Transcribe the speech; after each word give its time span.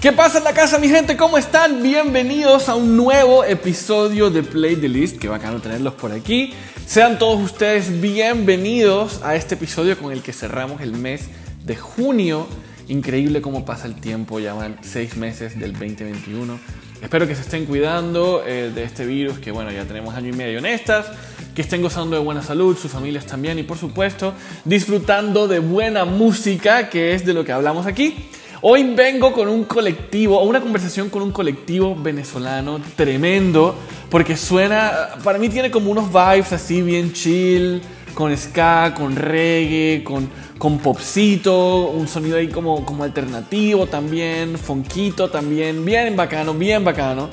¿Qué 0.00 0.12
pasa 0.12 0.38
en 0.38 0.44
la 0.44 0.54
casa, 0.54 0.78
mi 0.78 0.88
gente? 0.88 1.14
¿Cómo 1.14 1.36
están? 1.36 1.82
Bienvenidos 1.82 2.70
a 2.70 2.74
un 2.74 2.96
nuevo 2.96 3.44
episodio 3.44 4.30
de 4.30 4.42
Play 4.42 4.76
the 4.76 4.88
List. 4.88 5.18
Qué 5.18 5.28
bacano 5.28 5.60
tenerlos 5.60 5.92
por 5.92 6.10
aquí. 6.10 6.54
Sean 6.86 7.18
todos 7.18 7.38
ustedes 7.38 8.00
bienvenidos 8.00 9.20
a 9.22 9.36
este 9.36 9.56
episodio 9.56 9.98
con 9.98 10.10
el 10.10 10.22
que 10.22 10.32
cerramos 10.32 10.80
el 10.80 10.92
mes 10.92 11.28
de 11.66 11.76
junio. 11.76 12.46
Increíble 12.88 13.42
cómo 13.42 13.66
pasa 13.66 13.88
el 13.88 13.94
tiempo, 13.94 14.40
ya 14.40 14.54
van 14.54 14.78
seis 14.80 15.18
meses 15.18 15.60
del 15.60 15.72
2021. 15.72 16.58
Espero 17.02 17.26
que 17.28 17.34
se 17.34 17.42
estén 17.42 17.66
cuidando 17.66 18.42
eh, 18.46 18.72
de 18.74 18.84
este 18.84 19.04
virus, 19.04 19.38
que 19.38 19.50
bueno, 19.50 19.70
ya 19.70 19.84
tenemos 19.84 20.14
año 20.14 20.30
y 20.30 20.32
medio 20.32 20.60
en 20.60 20.64
estas, 20.64 21.08
que 21.54 21.60
estén 21.60 21.82
gozando 21.82 22.16
de 22.16 22.22
buena 22.22 22.42
salud, 22.42 22.74
sus 22.74 22.90
familias 22.90 23.26
también 23.26 23.58
y 23.58 23.64
por 23.64 23.76
supuesto 23.76 24.32
disfrutando 24.64 25.46
de 25.46 25.58
buena 25.58 26.06
música, 26.06 26.88
que 26.88 27.12
es 27.12 27.26
de 27.26 27.34
lo 27.34 27.44
que 27.44 27.52
hablamos 27.52 27.84
aquí. 27.84 28.30
Hoy 28.62 28.94
vengo 28.94 29.32
con 29.32 29.48
un 29.48 29.64
colectivo, 29.64 30.42
una 30.42 30.60
conversación 30.60 31.08
con 31.08 31.22
un 31.22 31.32
colectivo 31.32 31.96
venezolano 31.96 32.78
tremendo, 32.94 33.74
porque 34.10 34.36
suena, 34.36 35.12
para 35.24 35.38
mí 35.38 35.48
tiene 35.48 35.70
como 35.70 35.90
unos 35.90 36.08
vibes 36.08 36.52
así 36.52 36.82
bien 36.82 37.14
chill, 37.14 37.80
con 38.12 38.36
ska, 38.36 38.92
con 38.94 39.16
reggae, 39.16 40.04
con, 40.04 40.28
con 40.58 40.76
popcito, 40.76 41.86
un 41.86 42.06
sonido 42.06 42.36
ahí 42.36 42.48
como, 42.48 42.84
como 42.84 43.02
alternativo 43.02 43.86
también, 43.86 44.58
fonquito 44.58 45.30
también, 45.30 45.82
bien 45.82 46.14
bacano, 46.14 46.52
bien 46.52 46.84
bacano. 46.84 47.30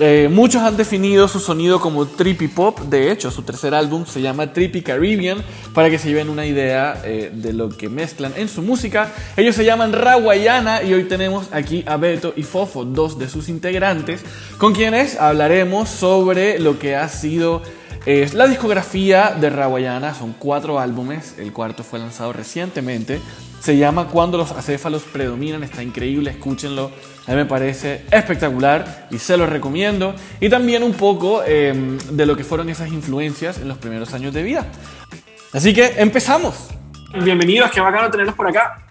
Eh, 0.00 0.28
muchos 0.30 0.62
han 0.62 0.76
definido 0.76 1.26
su 1.26 1.40
sonido 1.40 1.80
como 1.80 2.06
trippy 2.06 2.46
pop, 2.46 2.78
de 2.82 3.10
hecho 3.10 3.32
su 3.32 3.42
tercer 3.42 3.74
álbum 3.74 4.06
se 4.06 4.22
llama 4.22 4.52
Trippy 4.52 4.82
Caribbean, 4.82 5.42
para 5.74 5.90
que 5.90 5.98
se 5.98 6.08
lleven 6.08 6.28
una 6.28 6.46
idea 6.46 7.02
eh, 7.04 7.32
de 7.34 7.52
lo 7.52 7.68
que 7.70 7.88
mezclan 7.88 8.32
en 8.36 8.48
su 8.48 8.62
música. 8.62 9.12
Ellos 9.36 9.56
se 9.56 9.64
llaman 9.64 9.92
Rawayana 9.92 10.84
y 10.84 10.94
hoy 10.94 11.04
tenemos 11.04 11.48
aquí 11.50 11.82
a 11.84 11.96
Beto 11.96 12.32
y 12.36 12.44
Fofo, 12.44 12.84
dos 12.84 13.18
de 13.18 13.28
sus 13.28 13.48
integrantes, 13.48 14.22
con 14.56 14.72
quienes 14.72 15.16
hablaremos 15.16 15.88
sobre 15.88 16.60
lo 16.60 16.78
que 16.78 16.94
ha 16.94 17.08
sido 17.08 17.62
eh, 18.06 18.28
la 18.34 18.46
discografía 18.46 19.36
de 19.38 19.50
Rawayana. 19.50 20.14
Son 20.14 20.32
cuatro 20.32 20.78
álbumes, 20.78 21.34
el 21.38 21.52
cuarto 21.52 21.82
fue 21.82 21.98
lanzado 21.98 22.32
recientemente. 22.32 23.20
Se 23.60 23.76
llama 23.76 24.06
Cuando 24.06 24.38
los 24.38 24.52
acéfalos 24.52 25.02
predominan, 25.02 25.62
está 25.62 25.82
increíble, 25.82 26.30
escúchenlo. 26.30 26.90
A 27.26 27.32
mí 27.32 27.36
me 27.36 27.44
parece 27.44 28.04
espectacular 28.10 29.08
y 29.10 29.18
se 29.18 29.36
lo 29.36 29.46
recomiendo. 29.46 30.14
Y 30.40 30.48
también 30.48 30.82
un 30.82 30.94
poco 30.94 31.42
em, 31.44 31.98
de 31.98 32.24
lo 32.24 32.36
que 32.36 32.44
fueron 32.44 32.68
esas 32.68 32.88
influencias 32.88 33.58
en 33.58 33.68
los 33.68 33.78
primeros 33.78 34.14
años 34.14 34.32
de 34.32 34.42
vida. 34.42 34.66
Así 35.52 35.74
que 35.74 35.94
empezamos. 35.98 36.68
Bienvenidos, 37.22 37.70
qué 37.70 37.80
bacano 37.80 38.10
tenerlos 38.10 38.34
por 38.34 38.48
acá. 38.48 38.86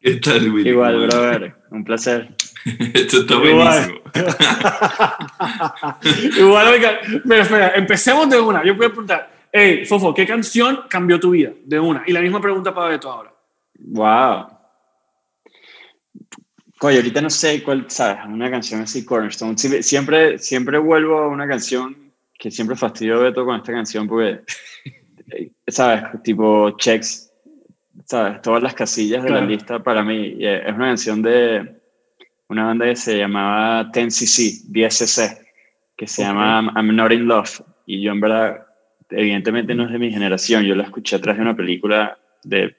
¿Qué 0.00 0.16
tal, 0.16 0.50
Willy? 0.50 0.70
Igual, 0.70 1.06
brother, 1.06 1.54
un 1.70 1.84
placer. 1.84 2.34
Esto 2.94 3.20
está 3.20 3.36
buenísimo. 3.36 4.00
Igual, 6.38 6.68
oiga, 6.68 6.98
pero 7.28 7.42
espera, 7.42 7.72
empecemos 7.76 8.28
de 8.30 8.40
una. 8.40 8.64
Yo 8.64 8.76
puedo 8.76 8.90
preguntar, 8.90 9.30
hey, 9.52 9.84
Fofo, 9.84 10.14
¿qué 10.14 10.26
canción 10.26 10.80
cambió 10.88 11.20
tu 11.20 11.30
vida? 11.30 11.50
De 11.64 11.78
una. 11.78 12.02
Y 12.06 12.12
la 12.12 12.20
misma 12.20 12.40
pregunta 12.40 12.74
para 12.74 12.88
Beto 12.88 13.10
ahora. 13.10 13.31
Wow. 13.84 14.46
Coño, 16.78 16.96
ahorita 16.96 17.20
no 17.20 17.30
sé 17.30 17.62
cuál, 17.62 17.84
¿sabes? 17.88 18.24
Una 18.26 18.50
canción 18.50 18.80
así, 18.80 19.04
Cornerstone. 19.04 19.54
Sie- 19.56 19.82
Siempre, 19.82 20.38
siempre 20.38 20.78
vuelvo 20.78 21.18
a 21.18 21.28
una 21.28 21.46
canción 21.46 22.12
que 22.38 22.50
siempre 22.50 22.76
fastidio 22.76 23.16
a 23.18 23.22
Beto 23.22 23.44
con 23.44 23.56
esta 23.56 23.72
canción 23.72 24.08
porque, 24.08 24.40
¿sabes? 25.68 26.04
Tipo 26.24 26.70
checks, 26.76 27.32
¿sabes? 28.04 28.42
Todas 28.42 28.62
las 28.62 28.74
casillas 28.74 29.22
de 29.22 29.28
Claro. 29.28 29.44
la 29.44 29.50
lista 29.50 29.82
para 29.82 30.02
mí. 30.02 30.36
Es 30.40 30.72
una 30.74 30.86
canción 30.88 31.22
de 31.22 31.80
una 32.48 32.64
banda 32.66 32.86
que 32.86 32.96
se 32.96 33.16
llamaba 33.18 33.90
10cc, 33.92 34.64
10cc, 34.72 35.38
que 35.96 36.06
se 36.08 36.22
Ok. 36.22 36.28
llama 36.28 36.72
I'm 36.76 36.94
Not 36.96 37.12
In 37.12 37.26
Love. 37.28 37.62
Y 37.86 38.02
yo 38.02 38.10
en 38.10 38.20
verdad, 38.20 38.66
evidentemente 39.10 39.74
no 39.74 39.84
es 39.86 39.92
de 39.92 39.98
mi 40.00 40.10
generación, 40.10 40.64
yo 40.64 40.74
la 40.74 40.82
escuché 40.84 41.16
atrás 41.16 41.36
de 41.36 41.42
una 41.42 41.56
película 41.56 42.18
de, 42.42 42.76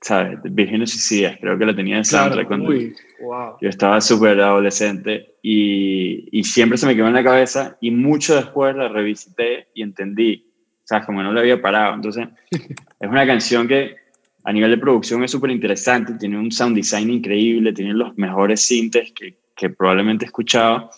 ¿sabes? 0.00 0.42
De 0.42 0.50
Vírgenes 0.50 0.90
Suicidas, 0.90 1.38
creo 1.40 1.58
que 1.58 1.66
la 1.66 1.74
tenía 1.74 1.96
en 1.96 2.04
soundtrack 2.04 2.46
cuando 2.46 2.70
Uy, 2.70 2.94
wow. 3.22 3.56
yo 3.60 3.68
estaba 3.68 4.00
súper 4.00 4.40
adolescente 4.40 5.36
y, 5.42 6.28
y 6.30 6.44
siempre 6.44 6.78
se 6.78 6.86
me 6.86 6.94
quedó 6.94 7.08
en 7.08 7.14
la 7.14 7.24
cabeza 7.24 7.76
y 7.80 7.90
mucho 7.90 8.36
después 8.36 8.74
la 8.76 8.88
revisité 8.88 9.68
y 9.74 9.82
entendí, 9.82 10.52
¿sabes? 10.84 11.06
Como 11.06 11.22
no 11.22 11.32
la 11.32 11.40
había 11.40 11.60
parado. 11.60 11.94
Entonces, 11.94 12.28
es 12.50 13.08
una 13.08 13.26
canción 13.26 13.66
que 13.66 13.96
a 14.44 14.52
nivel 14.52 14.70
de 14.70 14.78
producción 14.78 15.24
es 15.24 15.30
súper 15.30 15.50
interesante, 15.50 16.14
tiene 16.14 16.38
un 16.38 16.52
sound 16.52 16.76
design 16.76 17.10
increíble, 17.10 17.72
tiene 17.72 17.94
los 17.94 18.16
mejores 18.16 18.60
sintes 18.60 19.12
que, 19.12 19.38
que 19.56 19.70
probablemente 19.70 20.24
he 20.24 20.28
escuchado 20.28 20.90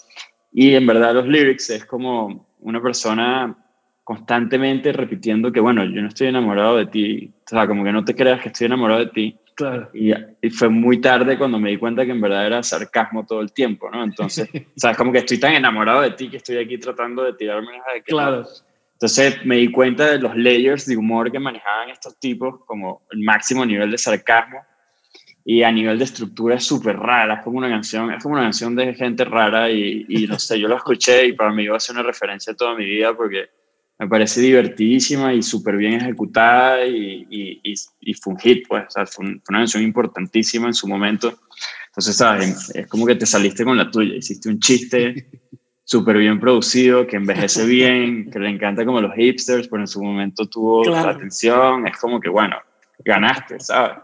y 0.53 0.75
en 0.75 0.87
verdad 0.87 1.15
los 1.15 1.27
lyrics 1.27 1.71
es 1.71 1.85
como 1.85 2.49
una 2.61 2.83
persona 2.83 3.57
constantemente 4.09 4.91
repitiendo 4.91 5.53
que, 5.53 5.61
bueno, 5.61 5.85
yo 5.85 6.01
no 6.01 6.09
estoy 6.09 6.29
enamorado 6.29 6.79
de 6.79 6.87
ti, 6.87 7.31
o 7.45 7.47
sea, 7.47 7.67
como 7.67 7.85
que 7.85 7.93
no 7.93 8.07
te 8.07 8.15
creas 8.15 8.41
que 8.41 8.49
estoy 8.49 8.65
enamorado 8.65 9.01
de 9.01 9.09
ti. 9.09 9.37
Claro. 9.55 9.91
Y, 9.93 10.13
y 10.41 10.49
fue 10.49 10.71
muy 10.71 10.99
tarde 10.99 11.37
cuando 11.37 11.59
me 11.59 11.69
di 11.69 11.77
cuenta 11.77 12.07
que 12.07 12.13
en 12.13 12.21
verdad 12.23 12.47
era 12.47 12.63
sarcasmo 12.63 13.27
todo 13.27 13.43
el 13.43 13.53
tiempo, 13.53 13.91
¿no? 13.91 14.03
Entonces, 14.03 14.49
sabes, 14.77 14.97
como 14.97 15.13
que 15.13 15.19
estoy 15.19 15.39
tan 15.39 15.53
enamorado 15.53 16.01
de 16.01 16.13
ti 16.13 16.31
que 16.31 16.39
estoy 16.39 16.57
aquí 16.57 16.79
tratando 16.79 17.23
de 17.23 17.35
tirarme 17.35 17.71
de 17.73 18.03
que 18.03 18.13
no. 18.13 18.17
Claro. 18.17 18.45
Entonces 18.95 19.45
me 19.45 19.57
di 19.57 19.71
cuenta 19.71 20.07
de 20.07 20.19
los 20.19 20.35
layers 20.35 20.87
de 20.87 20.97
humor 20.97 21.31
que 21.31 21.39
manejaban 21.39 21.91
estos 21.91 22.19
tipos, 22.19 22.65
como 22.65 23.03
el 23.11 23.23
máximo 23.23 23.67
nivel 23.67 23.91
de 23.91 23.99
sarcasmo 23.99 24.61
y 25.45 25.65
a 25.65 25.71
nivel 25.71 25.99
de 25.99 26.05
estructura 26.05 26.55
es 26.55 26.65
súper 26.65 26.97
rara, 26.97 27.35
es 27.35 27.45
como 27.45 27.59
una 27.59 27.69
canción, 27.69 28.11
es 28.11 28.23
como 28.23 28.37
una 28.37 28.45
canción 28.45 28.75
de 28.75 28.95
gente 28.95 29.27
rara 29.27 29.71
y, 29.71 30.07
y 30.09 30.27
no 30.27 30.39
sé, 30.39 30.59
yo 30.59 30.67
la 30.67 30.77
escuché 30.77 31.27
y 31.27 31.33
para 31.35 31.53
mí 31.53 31.65
iba 31.65 31.77
a 31.77 31.81
ser 31.81 31.95
una 31.95 32.05
referencia 32.05 32.55
toda 32.55 32.75
mi 32.75 32.87
vida 32.87 33.15
porque 33.15 33.59
me 33.99 34.07
parece 34.09 34.41
divertidísima 34.41 35.35
y 35.35 35.43
súper 35.43 35.77
bien 35.77 35.95
ejecutada 35.95 36.87
y, 36.87 37.27
y, 37.31 37.61
y, 37.65 37.75
y 38.01 38.15
fue 38.15 38.33
un 38.35 38.39
hit, 38.39 38.67
pues, 38.69 38.85
o 38.87 38.91
sea, 38.91 39.07
fue, 39.07 39.25
un- 39.27 39.41
fue 39.45 39.53
una 39.53 39.59
canción 39.61 39.83
importantísima 39.83 40.67
en 40.69 40.75
su 40.75 40.87
momento. 40.87 41.39
Entonces, 41.89 42.17
¿sabes? 42.17 42.71
Es 42.75 42.87
como 42.87 43.05
que 43.07 43.17
te 43.17 43.27
saliste 43.27 43.65
con 43.65 43.77
la 43.77 43.91
tuya, 43.91 44.15
hiciste 44.15 44.49
un 44.49 44.61
chiste 44.61 45.27
súper 45.85 46.19
bien 46.19 46.39
producido, 46.39 47.07
que 47.07 47.17
envejece 47.17 47.67
bien, 47.67 48.31
que 48.31 48.39
le 48.39 48.51
encanta 48.51 48.85
como 48.85 49.01
los 49.01 49.15
hipsters, 49.17 49.67
pero 49.69 49.83
en 49.83 49.89
su 49.89 50.03
momento 50.03 50.47
tuvo 50.47 50.83
Claro. 50.83 51.07
la 51.09 51.13
atención, 51.17 51.87
es 51.89 51.97
como 51.97 52.21
que, 52.21 52.29
bueno, 52.29 52.57
ganaste, 53.05 53.59
¿sabes? 53.59 53.97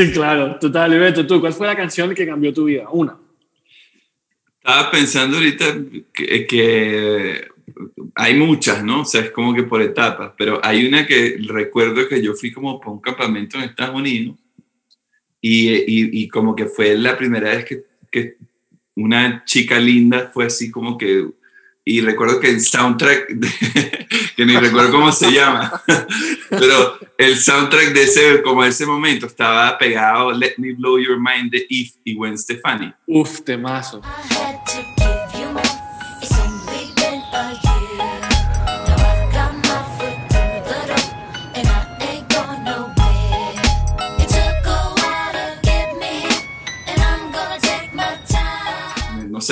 Sí, 0.00 0.12
claro, 0.12 0.58
total. 0.58 0.98
Beto, 0.98 1.26
tú, 1.26 1.42
¿cuál 1.42 1.52
fue 1.52 1.66
la 1.66 1.76
canción 1.76 2.14
que 2.14 2.26
cambió 2.26 2.54
tu 2.54 2.64
vida? 2.64 2.88
Una. 2.90 3.18
Estaba 4.56 4.90
pensando 4.90 5.36
ahorita 5.36 5.76
que, 6.10 6.46
que 6.46 7.48
hay 8.14 8.34
muchas, 8.34 8.82
¿no? 8.82 9.02
O 9.02 9.04
sea, 9.04 9.20
es 9.20 9.30
como 9.30 9.52
que 9.52 9.64
por 9.64 9.82
etapas, 9.82 10.32
pero 10.38 10.58
hay 10.62 10.86
una 10.86 11.06
que 11.06 11.36
recuerdo 11.46 12.08
que 12.08 12.22
yo 12.22 12.32
fui 12.32 12.50
como 12.50 12.80
para 12.80 12.92
un 12.92 13.00
campamento 13.00 13.58
en 13.58 13.64
Estados 13.64 13.94
Unidos 13.94 14.38
y, 15.38 15.68
y, 15.68 16.22
y 16.22 16.28
como 16.28 16.56
que 16.56 16.64
fue 16.64 16.96
la 16.96 17.18
primera 17.18 17.50
vez 17.50 17.66
que, 17.66 17.84
que 18.10 18.36
una 18.96 19.44
chica 19.44 19.78
linda 19.78 20.30
fue 20.32 20.46
así 20.46 20.70
como 20.70 20.96
que... 20.96 21.28
Y 21.84 22.02
recuerdo 22.02 22.40
que 22.40 22.50
el 22.50 22.60
soundtrack, 22.60 23.28
de- 23.30 24.06
que 24.36 24.44
ni 24.46 24.56
recuerdo 24.56 24.90
cómo 24.92 25.10
se 25.12 25.32
llama, 25.32 25.82
pero 26.50 26.98
el 27.16 27.36
soundtrack 27.36 27.92
de 27.92 28.02
ese, 28.04 28.42
como 28.42 28.62
ese 28.64 28.84
momento 28.86 29.26
estaba 29.26 29.76
pegado 29.78 30.30
Let 30.32 30.54
Me 30.58 30.72
Blow 30.74 30.98
Your 30.98 31.18
Mind 31.18 31.50
de 31.50 31.66
If 31.68 31.94
y 32.04 32.14
Gwen 32.14 32.36
Stefani. 32.38 32.92
Uf, 33.06 33.40
temazo. 33.40 34.00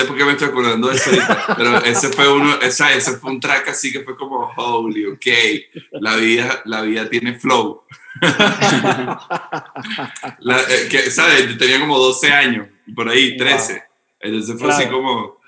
Sé 0.00 0.04
por 0.06 0.16
qué 0.16 0.24
me 0.24 0.32
estoy 0.32 0.48
acordando 0.48 0.88
de 0.88 0.96
eso 0.96 1.10
ahorita, 1.10 1.54
pero 1.56 1.76
ese 1.84 2.08
fue 2.08 2.32
uno, 2.32 2.54
esa, 2.60 2.92
ese 2.92 3.12
fue 3.18 3.30
un 3.32 3.40
track 3.40 3.68
así 3.68 3.92
que 3.92 4.00
fue 4.00 4.16
como, 4.16 4.50
holy, 4.56 5.06
ok, 5.06 5.26
la 5.92 6.16
vida, 6.16 6.62
la 6.64 6.82
vida 6.82 7.08
tiene 7.08 7.34
flow. 7.38 7.82
La- 10.40 10.60
eh, 10.60 10.88
que, 10.90 11.10
¿Sabes? 11.10 11.48
Yo 11.48 11.58
tenía 11.58 11.80
como 11.80 11.98
12 11.98 12.32
años, 12.32 12.68
por 12.94 13.08
ahí, 13.08 13.36
13. 13.36 13.82
Entonces 14.20 14.58
fue 14.58 14.70
así 14.70 14.82
Claro. 14.82 14.96
como, 14.98 15.38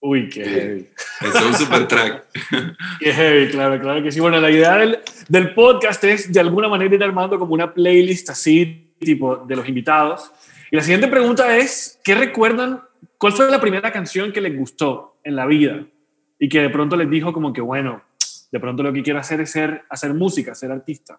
Uy, 0.00 0.28
qué 0.28 0.44
heavy. 0.44 0.88
ese 1.22 1.38
es 1.38 1.44
un 1.44 1.54
super 1.54 1.88
track. 1.88 2.26
Qué 3.00 3.12
heavy, 3.12 3.48
claro, 3.50 3.80
claro 3.80 4.02
que 4.02 4.12
sí. 4.12 4.20
Bueno, 4.20 4.38
la 4.40 4.50
idea 4.50 4.76
del, 4.76 5.00
del 5.28 5.52
podcast 5.54 6.04
es 6.04 6.32
de 6.32 6.38
alguna 6.38 6.68
manera 6.68 6.94
ir 6.94 7.02
armando 7.02 7.38
como 7.38 7.54
una 7.54 7.72
playlist 7.74 8.30
así, 8.30 8.94
tipo 9.00 9.36
de 9.36 9.56
los 9.56 9.66
invitados. 9.66 10.30
Y 10.70 10.76
la 10.76 10.82
siguiente 10.82 11.08
pregunta 11.08 11.56
es, 11.56 11.98
¿qué 12.04 12.14
recuerdan 12.14 12.82
¿cuál 13.18 13.32
fue 13.32 13.50
la 13.50 13.60
primera 13.60 13.92
canción 13.92 14.32
que 14.32 14.40
les 14.40 14.56
gustó 14.56 15.20
en 15.24 15.36
la 15.36 15.46
vida? 15.46 15.86
Y 16.38 16.48
que 16.48 16.60
de 16.60 16.70
pronto 16.70 16.96
les 16.96 17.08
dijo 17.08 17.32
como 17.32 17.52
que, 17.52 17.60
bueno, 17.60 18.02
de 18.52 18.60
pronto 18.60 18.82
lo 18.82 18.92
que 18.92 19.02
quiero 19.02 19.18
hacer 19.18 19.40
es 19.40 19.50
ser, 19.50 19.84
hacer 19.88 20.14
música, 20.14 20.54
ser 20.54 20.70
artista. 20.70 21.18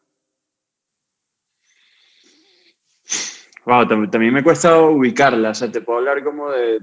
Wow, 3.66 3.86
tam- 3.86 4.10
también 4.10 4.34
me 4.34 4.44
cuesta 4.44 4.80
ubicarla. 4.80 5.50
O 5.50 5.54
sea, 5.54 5.72
te 5.72 5.82
puedo 5.82 6.00
hablar 6.00 6.24
como 6.24 6.50
de, 6.52 6.80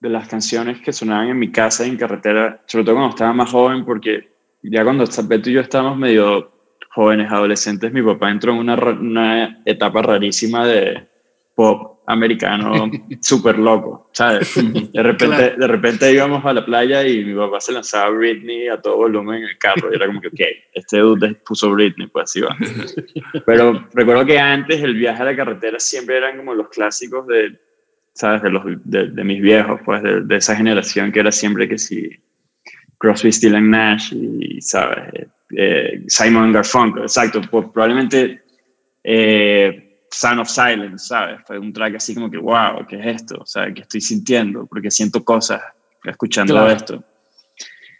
de 0.00 0.08
las 0.08 0.28
canciones 0.28 0.80
que 0.80 0.92
sonaban 0.92 1.28
en 1.28 1.38
mi 1.38 1.52
casa 1.52 1.84
en 1.86 1.96
carretera, 1.96 2.62
sobre 2.66 2.84
todo 2.84 2.96
cuando 2.96 3.10
estaba 3.10 3.32
más 3.32 3.50
joven, 3.50 3.84
porque 3.84 4.32
ya 4.62 4.82
cuando 4.82 5.04
Beto 5.28 5.50
y 5.50 5.52
yo 5.52 5.60
estábamos 5.60 5.98
medio 5.98 6.52
jóvenes, 6.90 7.30
adolescentes, 7.30 7.92
mi 7.92 8.02
papá 8.02 8.30
entró 8.30 8.52
en 8.52 8.58
una, 8.58 8.74
una 8.74 9.62
etapa 9.64 10.02
rarísima 10.02 10.66
de 10.66 11.06
pop 11.56 12.02
americano 12.06 12.88
súper 13.20 13.58
loco, 13.58 14.10
¿sabes? 14.12 14.54
De 14.54 15.02
repente, 15.02 15.36
Claro. 15.36 15.56
de 15.56 15.66
repente 15.66 16.12
íbamos 16.12 16.44
a 16.44 16.52
la 16.52 16.64
playa 16.64 17.04
y 17.08 17.24
mi 17.24 17.34
papá 17.34 17.60
se 17.60 17.72
lanzaba 17.72 18.10
Britney 18.10 18.68
a 18.68 18.80
todo 18.80 18.98
volumen 18.98 19.38
en 19.42 19.48
el 19.48 19.58
carro 19.58 19.90
y 19.90 19.96
era 19.96 20.06
como 20.06 20.20
que, 20.20 20.28
ok, 20.28 20.40
este 20.74 20.98
dude 20.98 21.34
puso 21.44 21.70
Britney, 21.72 22.06
pues 22.06 22.24
así 22.24 22.40
va. 22.42 22.56
Pero 23.46 23.88
recuerdo 23.92 24.24
que 24.24 24.38
antes 24.38 24.80
el 24.80 24.94
viaje 24.94 25.22
a 25.22 25.24
la 25.24 25.34
carretera 25.34 25.80
siempre 25.80 26.18
eran 26.18 26.36
como 26.36 26.54
los 26.54 26.68
clásicos 26.68 27.26
de, 27.26 27.58
¿sabes? 28.12 28.42
De, 28.42 28.50
los, 28.50 28.62
de, 28.84 29.08
de 29.08 29.24
mis 29.24 29.40
viejos, 29.40 29.80
pues, 29.84 30.02
de, 30.04 30.20
de 30.20 30.36
esa 30.36 30.54
generación 30.54 31.10
que 31.10 31.20
era 31.20 31.32
siempre 31.32 31.66
que 31.68 31.78
si 31.78 32.08
Crosby, 32.98 33.32
Still 33.32 33.56
and 33.56 33.70
Nash 33.70 34.12
y, 34.14 34.60
¿sabes? 34.60 35.12
Eh, 35.14 35.26
eh, 35.56 36.02
Simon 36.06 36.52
Garfunkel, 36.52 37.02
exacto. 37.02 37.40
Pues, 37.50 37.66
probablemente 37.72 38.42
eh, 39.02 39.85
Sound 40.16 40.40
of 40.40 40.48
Silence, 40.48 41.08
¿sabes? 41.08 41.40
Fue 41.46 41.58
un 41.58 41.72
track 41.74 41.96
así 41.96 42.14
como 42.14 42.30
que, 42.30 42.38
wow, 42.38 42.86
¿qué 42.88 42.98
es 42.98 43.06
esto? 43.16 43.36
O 43.40 43.44
sea, 43.46 43.72
¿qué 43.74 43.82
estoy 43.82 44.00
sintiendo? 44.00 44.64
Porque 44.66 44.90
siento 44.90 45.22
cosas 45.22 45.60
escuchando 46.04 46.54
Claro. 46.54 46.70
esto. 46.72 47.04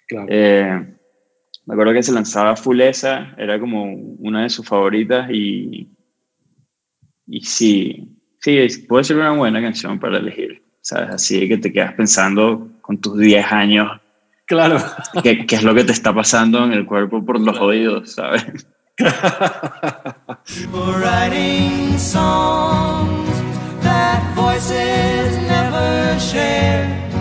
Claro. 0.08 0.26
Eh, 0.30 0.94
me 1.66 1.74
acuerdo 1.74 1.92
que 1.92 2.02
se 2.02 2.12
lanzaba 2.12 2.56
Full 2.56 2.80
esa, 2.80 3.34
era 3.36 3.60
como 3.60 3.92
una 3.92 4.44
de 4.44 4.48
sus 4.48 4.66
favoritas 4.66 5.28
y, 5.30 5.88
y 7.26 7.40
sí, 7.42 8.08
sí, 8.40 8.66
puede 8.88 9.04
ser 9.04 9.16
una 9.16 9.32
buena 9.32 9.60
canción 9.60 9.98
para 10.00 10.16
elegir, 10.16 10.62
¿sabes? 10.80 11.10
Así 11.10 11.46
que 11.46 11.58
te 11.58 11.70
quedas 11.70 11.92
pensando 11.92 12.70
con 12.80 12.98
tus 12.98 13.18
10 13.18 13.44
años 13.52 14.00
Claro. 14.46 14.78
qué, 15.22 15.44
qué 15.44 15.56
es 15.56 15.62
lo 15.64 15.74
que 15.74 15.84
te 15.84 15.92
está 15.92 16.14
pasando 16.14 16.64
en 16.64 16.72
el 16.72 16.86
cuerpo 16.86 17.22
por 17.22 17.38
los 17.40 17.58
oídos, 17.58 18.12
¿sabes? 18.12 18.66
For 20.46 21.00
writing 21.00 21.98
songs 21.98 23.28
that 23.82 24.22
voices 24.36 25.36
never 25.48 26.18
shared. 26.20 27.12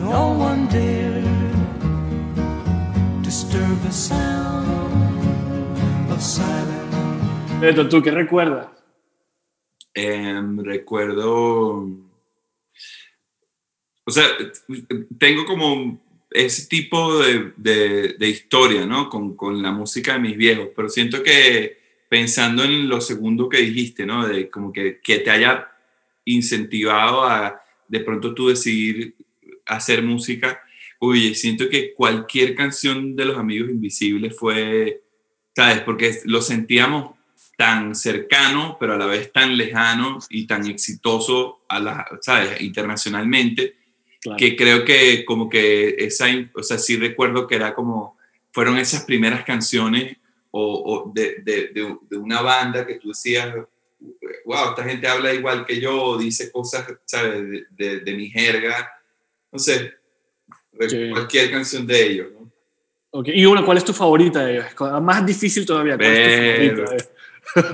No 0.00 0.32
one 0.36 0.66
dared 0.68 1.24
disturb 3.22 3.80
the 3.82 3.92
sound 3.92 5.06
of 6.10 6.20
silence. 6.20 6.74
Beto, 7.60 7.88
¿tú 7.88 8.02
qué 8.02 8.10
recuerdas? 8.10 8.66
Em, 9.94 10.58
recuerdo. 10.58 11.88
O 14.06 14.10
sea, 14.10 14.24
tengo 15.18 15.46
como 15.46 15.98
ese 16.32 16.66
tipo 16.66 17.20
de, 17.20 17.52
de- 17.56 18.16
de 18.18 18.28
historia, 18.28 18.84
¿no? 18.84 19.08
Con, 19.08 19.36
con 19.36 19.62
la 19.62 19.70
música 19.70 20.14
de 20.14 20.18
mis 20.18 20.36
viejos, 20.36 20.68
pero 20.74 20.88
siento 20.88 21.22
que 21.22 21.83
pensando 22.14 22.62
en 22.62 22.88
lo 22.88 23.00
segundo 23.00 23.48
que 23.48 23.56
dijiste, 23.56 24.06
¿no? 24.06 24.28
De 24.28 24.48
como 24.48 24.72
que, 24.72 25.00
que 25.02 25.18
te 25.18 25.32
haya 25.32 25.66
incentivado 26.24 27.24
a 27.24 27.60
de 27.88 27.98
pronto 27.98 28.32
tú 28.32 28.50
decidir 28.50 29.16
hacer 29.66 30.00
música. 30.04 30.62
Oye, 31.00 31.34
siento 31.34 31.68
que 31.68 31.92
cualquier 31.92 32.54
canción 32.54 33.16
de 33.16 33.24
Los 33.24 33.36
Amigos 33.36 33.68
Invisibles 33.68 34.36
fue, 34.38 35.02
¿sabes? 35.56 35.80
Porque 35.80 36.20
lo 36.26 36.40
sentíamos 36.40 37.16
tan 37.56 37.96
cercano, 37.96 38.76
pero 38.78 38.92
a 38.92 38.96
la 38.96 39.06
vez 39.06 39.32
tan 39.32 39.56
lejano 39.56 40.20
y 40.30 40.46
tan 40.46 40.68
exitoso, 40.68 41.62
a 41.68 41.80
la, 41.80 42.06
¿sabes? 42.20 42.60
Internacionalmente, 42.60 43.74
Claro. 44.20 44.36
que 44.38 44.54
creo 44.54 44.84
que 44.84 45.24
como 45.24 45.48
que 45.48 45.96
esa, 45.98 46.26
o 46.54 46.62
sea, 46.62 46.78
sí 46.78 46.96
recuerdo 46.96 47.48
que 47.48 47.56
era 47.56 47.74
como, 47.74 48.16
fueron 48.52 48.78
esas 48.78 49.04
primeras 49.04 49.44
canciones 49.44 50.16
o, 50.56 51.06
o 51.08 51.12
de, 51.12 51.36
de, 51.42 51.68
de, 51.74 51.96
de 52.08 52.16
una 52.16 52.40
banda 52.40 52.86
que 52.86 52.94
tú 52.94 53.08
decías, 53.08 53.52
wow, 54.44 54.68
esta 54.70 54.84
gente 54.84 55.08
habla 55.08 55.32
igual 55.34 55.66
que 55.66 55.80
yo, 55.80 56.16
dice 56.16 56.52
cosas, 56.52 56.86
¿sabes? 57.04 57.42
De, 57.50 57.66
de, 57.70 58.00
de 58.00 58.14
mi 58.14 58.28
jerga, 58.30 58.88
no 59.50 59.58
sé, 59.58 59.94
Sí. 60.88 61.08
cualquier 61.10 61.50
canción 61.52 61.86
de 61.86 62.04
ellos, 62.06 62.28
¿no? 62.32 62.50
Ok, 63.10 63.28
Y 63.32 63.44
una, 63.46 63.64
¿cuál 63.64 63.78
es 63.78 63.84
tu 63.84 63.92
favorita 63.92 64.44
de 64.44 64.54
ellos? 64.54 64.64
Más 65.02 65.24
difícil 65.24 65.64
todavía. 65.64 65.96
¿Cuál 65.96 66.08
es 66.08 66.70
tu 66.70 66.76
Pero- 66.76 66.86
favorita? 66.86 67.10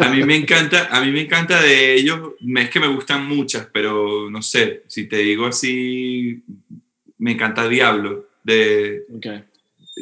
A 0.06 0.08
mí 0.10 0.22
me 0.24 0.36
encanta, 0.36 0.88
a 0.90 1.00
mí 1.02 1.10
me 1.10 1.20
encanta 1.22 1.60
de 1.62 1.94
ellos, 1.94 2.32
es 2.56 2.70
que 2.70 2.80
me 2.80 2.88
gustan 2.88 3.26
muchas, 3.26 3.66
pero 3.72 4.28
no 4.30 4.42
sé, 4.42 4.82
si 4.86 5.06
te 5.06 5.16
digo 5.18 5.46
así, 5.46 6.42
me 7.18 7.32
encanta 7.32 7.66
Diablo, 7.68 8.26
de... 8.44 9.04
Ok. 9.14 9.26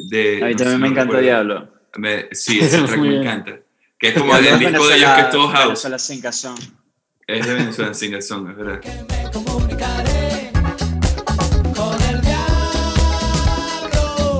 de 0.09 0.39
A 0.43 0.47
mí 0.47 0.51
no 0.53 0.57
sé, 0.57 0.63
también 0.65 0.71
no 0.71 0.79
me 0.79 0.87
encanta 0.87 1.01
recuerdo. 1.03 1.21
Diablo. 1.21 1.78
Me- 1.97 2.27
sí, 2.31 2.59
ese 2.61 2.81
track 2.81 2.97
me 2.99 3.17
encanta. 3.21 3.59
Que 3.97 4.09
es 4.09 4.13
como 4.17 4.35
el 4.35 4.59
disco 4.59 4.87
de 4.87 4.95
ellos 4.97 5.11
que 5.15 5.21
es 5.21 5.29
todo 5.29 5.47
house. 5.49 5.65
Venezuela 5.67 5.99
sin 5.99 6.21
cazón. 6.21 6.55
Es 7.27 7.45
de 7.45 7.53
Venezuela 7.53 7.93
Singer 7.93 8.23
Song, 8.23 8.49
es 8.49 8.57
verdad. 8.57 8.81
Me 9.07 9.31
comunicaré 9.31 10.51
con 11.75 12.01
el 12.09 12.21
diablo. 12.21 14.39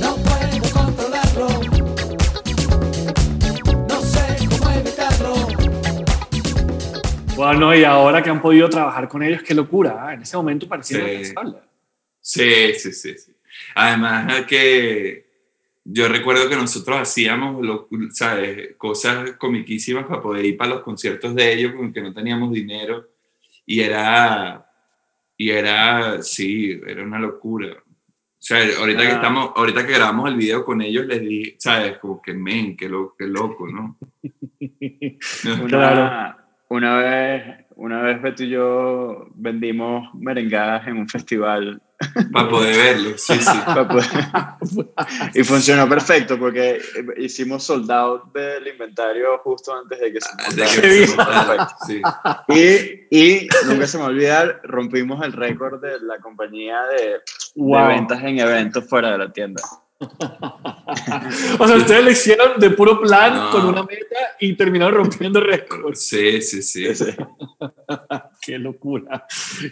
No 0.00 0.16
puedo 0.16 0.72
controlarlo. 0.72 1.48
No 3.88 4.00
sé 4.00 4.48
cómo 4.48 4.70
evitarlo. 4.70 5.34
Bueno, 7.36 7.74
y 7.74 7.84
ahora 7.84 8.22
que 8.22 8.30
han 8.30 8.40
podido 8.40 8.70
trabajar 8.70 9.08
con 9.08 9.22
ellos, 9.22 9.42
qué 9.42 9.54
locura. 9.54 10.06
¿ah? 10.06 10.14
En 10.14 10.22
ese 10.22 10.36
momento 10.36 10.66
parecía 10.68 10.98
Sí. 11.04 11.34
Sí, 12.24 12.74
sí, 12.78 12.92
sí, 12.92 13.18
sí. 13.18 13.31
Además 13.74 14.42
que 14.46 15.26
yo 15.84 16.08
recuerdo 16.08 16.48
que 16.48 16.56
nosotros 16.56 16.98
hacíamos 17.00 17.60
lo- 17.64 17.88
¿sabes? 18.10 18.76
cosas 18.76 19.32
comiquísimas 19.32 20.06
para 20.06 20.22
poder 20.22 20.44
ir 20.44 20.56
para 20.56 20.74
los 20.74 20.82
conciertos 20.82 21.34
de 21.34 21.52
ellos 21.52 21.72
porque 21.76 22.00
no 22.00 22.12
teníamos 22.12 22.52
dinero 22.52 23.08
y 23.66 23.80
era, 23.80 24.66
y 25.36 25.50
era, 25.50 26.22
sí, 26.22 26.80
era 26.86 27.02
una 27.02 27.18
locura. 27.18 27.76
O 27.78 28.44
sea, 28.44 28.58
ahorita 28.80 29.02
que 29.02 29.06
Ah. 29.08 29.14
estamos, 29.14 29.52
ahorita 29.54 29.86
que 29.86 29.92
grabamos 29.92 30.28
el 30.28 30.36
video 30.36 30.64
con 30.64 30.82
ellos 30.82 31.06
les 31.06 31.20
di, 31.20 31.54
¿sabes? 31.58 31.98
Como 31.98 32.20
que 32.20 32.34
men, 32.34 32.76
qué, 32.76 32.88
lo, 32.88 33.14
qué 33.16 33.26
loco, 33.26 33.68
¿no? 33.68 33.96
Una, 35.44 35.66
Claro. 35.68 36.36
una 36.68 36.96
vez, 36.96 37.66
una 37.76 38.02
vez 38.02 38.20
Beto 38.22 38.44
y 38.44 38.48
yo 38.50 39.28
vendimos 39.34 40.12
merengadas 40.14 40.86
en 40.88 40.96
un 40.98 41.08
festival 41.08 41.80
Para 42.32 42.48
poder 42.48 42.76
verlo, 42.76 43.16
sí, 43.16 43.34
sí. 43.38 43.58
poder- 43.88 44.06
y 45.34 45.44
funcionó 45.44 45.88
perfecto 45.88 46.38
porque 46.38 46.80
hicimos 47.18 47.64
sold 47.64 47.90
out 47.90 48.32
del 48.32 48.66
inventario 48.68 49.38
justo 49.38 49.74
antes 49.74 49.98
de 50.00 50.12
que 50.12 50.20
se 50.20 50.54
De 50.56 51.06
montara. 51.16 51.68
sí. 51.86 52.00
Y, 52.48 53.06
y 53.10 53.48
nunca 53.66 53.86
se 53.86 53.96
me 53.98 54.02
va 54.02 54.08
a 54.08 54.12
olvidar, 54.12 54.60
rompimos 54.64 55.24
el 55.24 55.32
récord 55.32 55.80
de 55.80 56.00
la 56.00 56.18
compañía 56.18 56.82
de, 56.86 56.96
de 57.06 57.20
Wow. 57.54 57.88
ventas 57.88 58.22
en 58.22 58.38
eventos 58.38 58.88
fuera 58.88 59.10
de 59.12 59.18
la 59.18 59.32
tienda. 59.32 59.62
O 61.58 61.66
sea, 61.66 61.76
ustedes 61.76 62.04
lo 62.04 62.10
hicieron 62.10 62.58
de 62.60 62.70
puro 62.70 63.00
plan 63.00 63.34
No. 63.34 63.50
con 63.50 63.66
una 63.66 63.82
meta 63.82 64.16
y 64.40 64.54
terminaron 64.54 64.94
rompiendo 64.94 65.40
récords. 65.40 66.06
Sí, 66.06 66.40
sí, 66.42 66.62
sí. 66.62 66.86
Ese- 66.86 67.16
Qué 68.42 68.58
locura. 68.58 69.26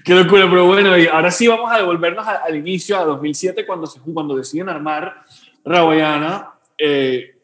Qué 0.04 0.14
locura. 0.14 0.48
Pero 0.48 0.66
bueno, 0.66 0.96
y 0.96 1.06
ahora 1.06 1.30
sí 1.30 1.46
vamos 1.48 1.70
a 1.72 1.78
devolvernos 1.78 2.26
a- 2.26 2.42
al 2.44 2.56
inicio, 2.56 2.98
a 2.98 3.04
2007, 3.04 3.66
cuando, 3.66 3.86
se, 3.86 4.00
cuando 4.00 4.36
deciden 4.36 4.68
armar 4.68 5.24
Rawayana. 5.64 6.50
Eh, 6.78 7.36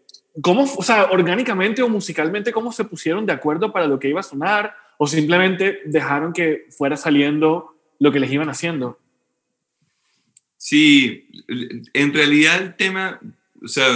¿Cómo, 0.42 0.64
o 0.64 0.82
sea, 0.82 1.08
orgánicamente 1.10 1.82
o 1.82 1.88
musicalmente, 1.88 2.52
cómo 2.52 2.70
se 2.72 2.84
pusieron 2.84 3.24
de 3.26 3.32
acuerdo 3.32 3.72
para 3.72 3.86
lo 3.86 3.98
que 3.98 4.08
iba 4.08 4.20
a 4.20 4.24
sonar? 4.24 4.74
¿O 4.98 5.06
simplemente 5.06 5.80
dejaron 5.86 6.32
que 6.32 6.66
fuera 6.70 6.96
saliendo 6.96 7.74
lo 7.98 8.12
que 8.12 8.20
les 8.20 8.30
iban 8.30 8.48
haciendo? 8.50 8.98
Sí, 10.68 11.28
en 11.92 12.12
realidad 12.12 12.60
el 12.60 12.74
tema, 12.74 13.20
o 13.62 13.68
sea, 13.68 13.86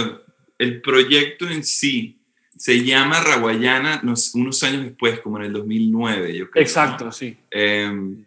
el 0.57 0.81
proyecto 0.81 1.49
en 1.49 1.65
sí 1.65 2.21
se 2.55 2.85
llama 2.85 3.19
Raguayana 3.19 3.99
nos- 4.03 4.33
unos 4.35 4.63
años 4.63 4.83
después, 4.85 5.19
como 5.19 5.37
en 5.37 5.43
el 5.47 5.51
2009, 5.51 6.33
yo 6.37 6.49
creo. 6.49 6.61
¿no? 6.61 6.65
Exacto, 6.65 7.11
sí. 7.11 7.35
Em, 7.49 8.25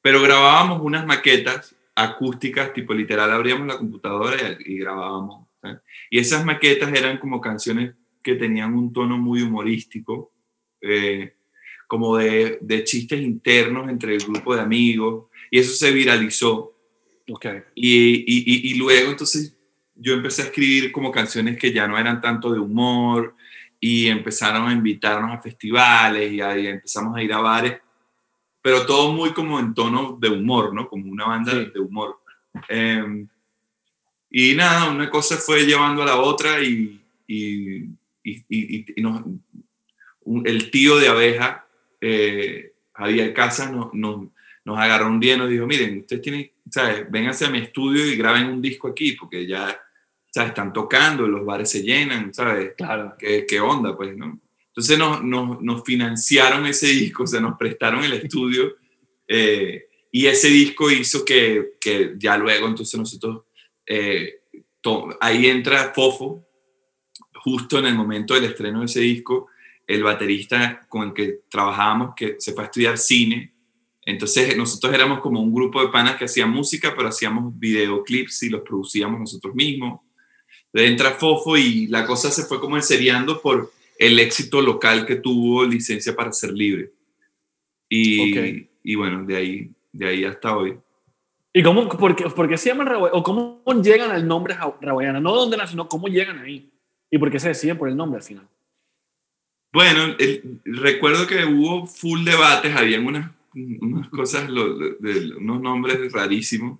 pero 0.00 0.22
grabábamos 0.22 0.80
unas 0.80 1.04
maquetas 1.04 1.74
acústicas, 1.94 2.72
tipo 2.72 2.94
literal, 2.94 3.30
abríamos 3.30 3.66
la 3.66 3.76
computadora 3.76 4.36
y, 4.64 4.72
y 4.76 4.78
grabábamos. 4.78 5.46
¿sabes? 5.60 5.80
Y 6.08 6.18
esas 6.18 6.42
maquetas 6.42 6.90
eran 6.94 7.18
como 7.18 7.38
canciones 7.38 7.92
que 8.22 8.36
tenían 8.36 8.72
un 8.72 8.94
tono 8.94 9.18
muy 9.18 9.42
humorístico, 9.42 10.32
eh, 10.80 11.34
como 11.86 12.16
de, 12.16 12.56
de 12.62 12.82
chistes 12.84 13.20
internos 13.20 13.90
entre 13.90 14.14
el 14.14 14.24
grupo 14.24 14.54
de 14.54 14.62
amigos, 14.62 15.26
y 15.50 15.58
eso 15.58 15.74
se 15.74 15.92
viralizó. 15.92 16.70
Ok. 17.28 17.46
Y, 17.74 18.16
y, 18.16 18.24
y, 18.26 18.70
y 18.72 18.74
luego 18.74 19.10
entonces 19.10 19.56
yo 19.94 20.14
empecé 20.14 20.42
a 20.42 20.44
escribir 20.46 20.92
como 20.92 21.10
canciones 21.10 21.58
que 21.58 21.72
ya 21.72 21.86
no 21.86 21.96
eran 21.98 22.20
tanto 22.20 22.52
de 22.52 22.58
humor 22.60 23.34
y 23.80 24.08
empezaron 24.08 24.68
a 24.68 24.72
invitarnos 24.72 25.32
a 25.32 25.40
festivales 25.40 26.32
y 26.32 26.40
ahí 26.40 26.66
empezamos 26.66 27.16
a 27.16 27.22
ir 27.22 27.32
a 27.32 27.38
bares, 27.38 27.78
pero 28.60 28.84
todo 28.86 29.12
muy 29.12 29.32
como 29.32 29.58
en 29.60 29.72
tono 29.74 30.18
de 30.20 30.28
humor, 30.30 30.74
¿no? 30.74 30.88
Como 30.88 31.10
una 31.10 31.26
banda 31.26 31.52
Sí. 31.52 31.70
de 31.72 31.80
humor. 31.80 32.18
Eh, 32.68 33.26
y 34.30 34.54
nada, 34.54 34.90
una 34.90 35.08
cosa 35.10 35.36
fue 35.36 35.64
llevando 35.64 36.02
a 36.02 36.06
la 36.06 36.16
otra 36.20 36.60
y, 36.62 37.00
y, 37.26 37.84
y, 38.22 38.44
y- 38.48 38.86
y 38.96 39.02
nos- 39.02 39.22
un- 40.22 40.46
el 40.46 40.70
tío 40.70 40.96
de 40.96 41.08
abeja, 41.08 41.66
eh, 42.00 42.72
Javier 42.94 43.32
Casas, 43.34 43.70
nos, 43.70 43.92
nos, 43.94 44.26
nos 44.64 44.78
agarró 44.78 45.08
un 45.08 45.20
día 45.20 45.34
y 45.34 45.38
nos 45.38 45.50
dijo, 45.50 45.66
miren, 45.66 46.00
ustedes 46.00 46.22
tienen, 46.22 46.50
¿sabes? 46.70 47.10
Vénganse 47.10 47.44
a 47.46 47.50
mi 47.50 47.58
estudio 47.58 48.06
y 48.06 48.16
graben 48.16 48.46
un 48.48 48.62
disco 48.62 48.88
aquí, 48.88 49.12
porque 49.12 49.46
ya, 49.46 49.78
¿sabes? 50.30 50.50
Están 50.50 50.72
tocando, 50.72 51.26
los 51.28 51.44
bares 51.44 51.70
se 51.70 51.82
llenan, 51.82 52.32
¿sabes? 52.34 52.72
Claro. 52.76 53.14
¿Qué, 53.18 53.44
qué 53.46 53.60
onda, 53.60 53.96
pues, 53.96 54.16
no? 54.16 54.40
Entonces 54.68 54.98
nos, 54.98 55.22
nos, 55.22 55.60
nos 55.62 55.84
financiaron 55.84 56.66
ese 56.66 56.88
disco, 56.88 57.22
o 57.22 57.26
sea, 57.26 57.40
nos 57.40 57.56
prestaron 57.56 58.02
el 58.02 58.12
estudio 58.14 58.74
eh, 59.28 59.86
y 60.10 60.26
ese 60.26 60.48
disco 60.48 60.90
hizo 60.90 61.24
que, 61.24 61.74
que 61.80 62.14
ya 62.18 62.36
luego, 62.36 62.66
entonces 62.68 62.98
nosotros, 62.98 63.44
eh, 63.86 64.40
to- 64.80 65.16
ahí 65.20 65.46
entra 65.46 65.92
Fofo, 65.94 66.44
justo 67.34 67.78
en 67.78 67.86
el 67.86 67.94
momento 67.94 68.34
del 68.34 68.44
estreno 68.44 68.80
de 68.80 68.86
ese 68.86 69.00
disco, 69.00 69.48
el 69.86 70.02
baterista 70.02 70.86
con 70.88 71.08
el 71.08 71.14
que 71.14 71.40
trabajábamos, 71.48 72.14
que 72.16 72.36
se 72.38 72.52
fue 72.52 72.64
a 72.64 72.66
estudiar 72.66 72.98
cine, 72.98 73.53
entonces 74.06 74.56
nosotros 74.56 74.92
éramos 74.92 75.20
como 75.20 75.40
un 75.40 75.52
grupo 75.54 75.80
de 75.80 75.88
panas 75.88 76.16
que 76.16 76.26
hacían 76.26 76.50
música, 76.50 76.94
pero 76.96 77.08
hacíamos 77.08 77.58
videoclips 77.58 78.42
y 78.42 78.50
los 78.50 78.62
producíamos 78.62 79.20
nosotros 79.20 79.54
mismos. 79.54 80.00
Entonces 80.66 80.90
entra 80.90 81.12
Fofo 81.12 81.56
y 81.56 81.86
la 81.86 82.04
cosa 82.06 82.30
se 82.30 82.44
fue 82.44 82.60
como 82.60 82.76
enseriando 82.76 83.40
por 83.40 83.72
el 83.98 84.18
éxito 84.18 84.60
local 84.60 85.06
que 85.06 85.16
tuvo 85.16 85.64
licencia 85.64 86.14
para 86.16 86.32
ser 86.32 86.52
libre. 86.52 86.92
Y, 87.88 88.68
y 88.82 88.94
bueno, 88.96 89.24
de 89.24 89.36
ahí, 89.36 89.70
de 89.92 90.06
ahí 90.08 90.24
hasta 90.24 90.56
hoy. 90.56 90.76
¿Y 91.52 91.62
cómo, 91.62 91.88
por 91.88 92.16
qué, 92.16 92.24
por 92.24 92.48
qué 92.48 92.58
se 92.58 92.70
llaman? 92.70 92.88
¿O 93.12 93.22
cómo 93.22 93.62
llegan 93.80 94.10
al 94.10 94.26
nombre 94.26 94.56
Rawayana? 94.80 95.20
No 95.20 95.32
dónde 95.32 95.56
nació, 95.56 95.70
sino 95.72 95.88
cómo 95.88 96.08
llegan 96.08 96.40
ahí. 96.40 96.68
¿Y 97.10 97.18
por 97.18 97.30
qué 97.30 97.38
se 97.38 97.48
deciden 97.48 97.78
por 97.78 97.88
el 97.88 97.96
nombre 97.96 98.18
al 98.18 98.24
final? 98.24 98.48
Bueno, 99.72 100.16
el- 100.18 100.60
recuerdo 100.64 101.26
que 101.28 101.44
hubo 101.44 101.86
full 101.86 102.24
debates, 102.24 102.74
habían 102.74 103.06
unas, 103.06 103.30
unas 103.54 104.08
cosas, 104.08 104.48
lo- 104.50 104.76
de- 104.78 105.34
unos 105.38 105.60
nombres 105.60 106.12
rarísimos. 106.12 106.78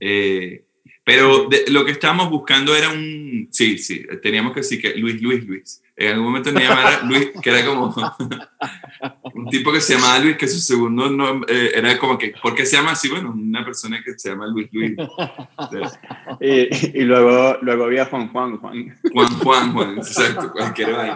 eh, 0.00 0.64
pero 1.04 1.48
de- 1.48 1.64
lo 1.68 1.84
que 1.84 1.90
estábamos 1.92 2.30
buscando 2.30 2.74
era 2.76 2.88
un. 2.90 3.48
Sí, 3.50 3.76
sí, 3.78 4.04
teníamos 4.22 4.52
que 4.54 4.60
decir 4.60 4.80
que 4.80 4.94
Luis, 4.94 5.20
Luis, 5.20 5.44
Luis. 5.44 5.82
En 5.96 6.12
algún 6.12 6.26
momento 6.28 6.52
me 6.52 6.62
llamara 6.62 7.02
Luis, 7.04 7.30
que 7.42 7.50
era 7.50 7.66
como. 7.66 7.92
un 9.34 9.48
tipo 9.48 9.72
que 9.72 9.80
se 9.80 9.94
llamaba 9.94 10.20
Luis, 10.20 10.36
que 10.36 10.46
su 10.46 10.60
segundo 10.60 11.10
nombre 11.10 11.76
era 11.76 11.98
como 11.98 12.16
que. 12.16 12.34
¿Por 12.40 12.54
qué 12.54 12.64
se 12.64 12.76
llama 12.76 12.92
así? 12.92 13.08
Bueno, 13.08 13.32
una 13.32 13.64
persona 13.64 14.00
que 14.02 14.16
se 14.16 14.30
llama 14.30 14.46
Luis, 14.46 14.68
Luis. 14.72 14.92
Y, 16.40 16.98
y 17.00 17.02
luego, 17.02 17.58
luego 17.62 17.84
había 17.84 18.06
Juan 18.06 18.28
Juan 18.28 18.56
Juan. 18.58 18.96
Juan, 19.12 19.28
Juan, 19.38 19.72
Juan, 19.72 19.98
exacto, 19.98 20.52
cualquier 20.52 20.92
vaina. 20.92 21.14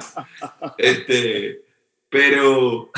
Este, 0.79 1.61
pero 2.17 2.91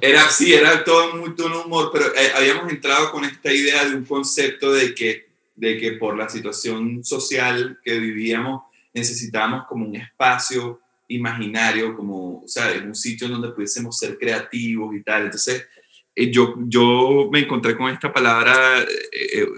era 0.00 0.24
así, 0.24 0.54
era 0.54 0.82
todo 0.82 1.14
muy 1.16 1.34
tono 1.34 1.64
humor, 1.64 1.90
pero 1.92 2.06
eh, 2.06 2.32
habíamos 2.34 2.72
entrado 2.72 3.12
con 3.12 3.22
esta 3.22 3.52
idea 3.52 3.84
de 3.84 3.96
un 3.96 4.06
concepto 4.06 4.72
de 4.72 4.94
que, 4.94 5.26
de 5.54 5.76
que 5.76 5.92
por 5.92 6.16
la 6.16 6.26
situación 6.30 7.04
social 7.04 7.78
que 7.84 7.98
vivíamos 7.98 8.62
necesitábamos 8.94 9.66
como 9.66 9.84
un 9.84 9.94
espacio 9.94 10.80
imaginario, 11.08 11.94
como, 11.94 12.44
o 12.44 12.48
sea, 12.48 12.72
un 12.82 12.94
sitio 12.94 13.26
en 13.26 13.34
donde 13.34 13.50
pudiésemos 13.50 13.98
ser 13.98 14.16
creativos 14.16 14.96
y 14.96 15.02
tal. 15.02 15.24
Entonces, 15.24 15.66
eh, 16.14 16.30
yo, 16.30 16.54
yo 16.60 17.28
me 17.30 17.40
encontré 17.40 17.76
con 17.76 17.92
esta 17.92 18.10
palabra, 18.10 18.80
eh, 18.80 18.86
eh, 19.34 19.48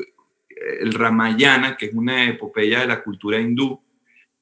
el 0.81 0.93
Ramayana, 0.93 1.77
que 1.77 1.87
es 1.87 1.95
una 1.95 2.29
epopeya 2.29 2.81
de 2.81 2.89
la 2.89 3.01
cultura 3.01 3.41
hindú, 3.41 3.81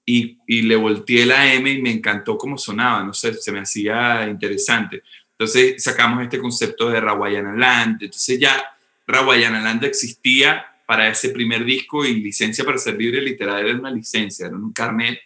y, 0.06 0.38
y 0.46 0.62
le 0.62 0.76
volteé 0.76 1.26
la 1.26 1.52
M 1.52 1.68
y 1.68 1.82
me 1.82 1.90
encantó 1.90 2.38
cómo 2.38 2.56
sonaba, 2.56 3.02
no 3.02 3.12
sé, 3.12 3.34
se 3.34 3.50
me 3.50 3.60
hacía 3.60 4.26
interesante. 4.28 5.02
Entonces 5.32 5.82
sacamos 5.82 6.22
este 6.22 6.38
concepto 6.38 6.88
de 6.88 7.00
Rawayana 7.00 7.54
Land, 7.54 8.04
entonces 8.04 8.38
ya 8.38 8.76
Rawayana 9.06 9.60
Land 9.60 9.84
existía 9.84 10.64
para 10.86 11.08
ese 11.08 11.30
primer 11.30 11.64
disco 11.64 12.04
y 12.04 12.20
licencia 12.20 12.64
para 12.64 12.78
ser 12.78 12.96
libre 12.96 13.20
literal 13.20 13.66
era 13.66 13.78
una 13.78 13.90
licencia, 13.90 14.46
era 14.46 14.56
un 14.56 14.72
carnet 14.72 15.18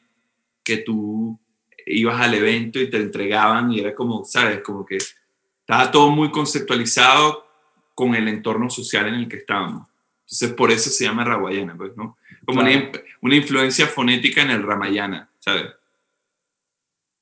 que 0.65 0.79
tú 0.79 1.39
ibas 1.87 2.21
al 2.21 2.35
evento 2.35 2.81
y 2.81 2.89
te 2.89 2.97
entregaban 2.97 3.71
y 3.73 3.81
era 3.81 3.95
como, 3.95 4.25
sabes, 4.25 4.63
como 4.63 4.87
que 4.87 4.97
estaba 4.97 5.91
todo 5.91 6.11
muy 6.11 6.31
conceptualizado 6.31 7.47
con 7.95 8.15
el 8.15 8.29
entorno 8.29 8.71
social 8.71 9.09
en 9.09 9.15
el 9.15 9.29
que 9.29 9.37
estábamos. 9.37 9.89
Entonces 10.23 10.53
por 10.55 10.71
eso 10.71 10.89
se 10.89 11.05
llama 11.05 11.25
Rawayana, 11.25 11.77
pues, 11.77 11.97
¿no? 11.97 12.17
Como 12.50 12.62
Claro. 12.62 12.90
una, 12.90 13.00
una 13.23 13.37
influencia 13.37 13.87
fonética 13.87 14.42
en 14.42 14.50
el 14.50 14.62
Ramayana, 14.62 15.30
¿sabes? 15.38 15.66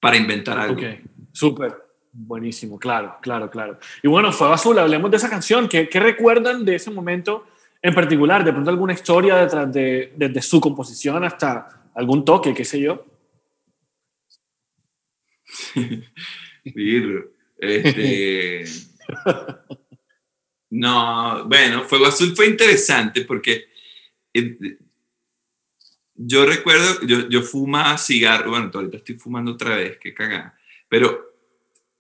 Para 0.01 0.17
inventar 0.17 0.59
algo. 0.59 0.81
Ok, 0.81 0.85
súper. 1.33 1.77
Buenísimo, 2.13 2.79
claro, 2.79 3.19
claro, 3.21 3.51
claro. 3.51 3.79
Y 4.03 4.09
bueno, 4.09 4.33
Fuego 4.33 4.55
Azul, 4.55 4.79
hablemos 4.79 5.11
de 5.11 5.19
esa 5.19 5.29
canción. 5.31 5.69
¿Qué, 5.69 5.89
qué 5.89 6.01
recuerdan 6.01 6.65
de 6.65 6.75
ese 6.75 6.91
momento 6.91 7.47
en 7.83 7.95
particular? 7.95 8.45
De 8.45 8.53
pronto 8.53 8.71
alguna 8.71 8.95
historia 8.95 9.37
detrás 9.37 9.73
de, 9.73 10.13
desde 10.17 10.43
su 10.43 10.61
composición 10.61 11.23
hasta 11.25 11.91
algún 11.95 12.25
toque, 12.25 12.55
qué 12.55 12.65
sé 12.65 12.81
yo. 12.81 13.05
Este, 17.61 18.65
no, 20.71 21.45
bueno, 21.49 21.83
Fuego 21.85 22.07
Azul 22.07 22.37
fue 22.37 22.47
interesante 22.47 23.23
porque 23.23 23.69
eh, 24.33 24.79
yo 26.21 26.45
recuerdo, 26.45 27.01
yo, 27.07 27.29
yo 27.29 27.43
fumaba 27.43 27.97
cigarro, 27.97 28.51
bueno, 28.51 28.71
ahorita 28.75 28.97
estoy 28.99 29.15
fumando 29.17 29.53
otra 29.53 29.77
vez, 29.77 29.99
qué 29.99 30.13
cagada, 30.13 30.59
pero 30.89 31.27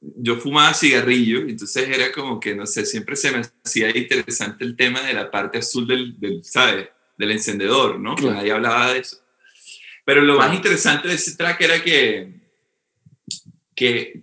yo 0.01 0.37
fumaba 0.37 0.75
cigarrillo, 0.75 1.41
entonces 1.41 1.89
era 1.89 2.11
como 2.13 2.39
que, 2.41 2.55
no 2.55 2.67
sé, 2.67 2.85
siempre 2.85 3.17
se 3.17 3.31
me 3.33 3.43
hacía 3.65 3.97
interesante 3.97 4.65
el 4.65 4.77
tema 4.77 5.01
de 5.03 5.15
la 5.15 5.31
parte 5.31 5.59
azul 5.59 5.87
del, 5.87 6.19
del 6.21 6.45
¿sabes? 6.45 6.89
Del 7.17 7.31
encendedor, 7.33 7.99
¿no? 7.99 8.15
Claro. 8.17 8.35
nadie 8.37 8.53
hablaba 8.53 8.93
de 8.93 9.01
eso. 9.01 9.19
Pero 10.05 10.21
lo 10.23 10.37
más 10.37 10.55
interesante 10.55 11.09
de 11.09 11.15
ese 11.15 11.37
track 11.37 11.61
era 11.61 11.83
que, 11.83 12.33
que 13.75 14.23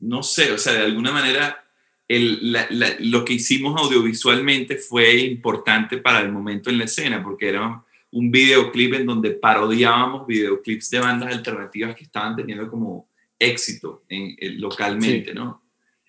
no 0.00 0.22
sé, 0.22 0.52
o 0.52 0.58
sea, 0.58 0.72
de 0.74 0.82
alguna 0.84 1.12
manera 1.12 1.64
el- 2.08 2.52
la- 2.52 2.66
la- 2.70 2.96
lo 3.00 3.24
que 3.24 3.34
hicimos 3.34 3.80
audiovisualmente 3.80 4.76
fue 4.76 5.14
importante 5.18 5.98
para 5.98 6.20
el 6.20 6.32
momento 6.32 6.70
en 6.70 6.78
la 6.78 6.84
escena, 6.84 7.22
porque 7.22 7.48
era 7.48 7.84
un 8.12 8.30
videoclip 8.30 8.94
en 8.94 9.06
donde 9.06 9.30
parodiábamos 9.30 10.26
videoclips 10.26 10.90
de 10.90 10.98
bandas 11.00 11.32
alternativas 11.34 11.94
que 11.94 12.04
estaban 12.04 12.34
teniendo 12.36 12.68
como 12.68 13.08
éxito 13.38 14.02
en, 14.08 14.34
en- 14.38 14.60
localmente, 14.60 15.32
¿no? 15.34 15.62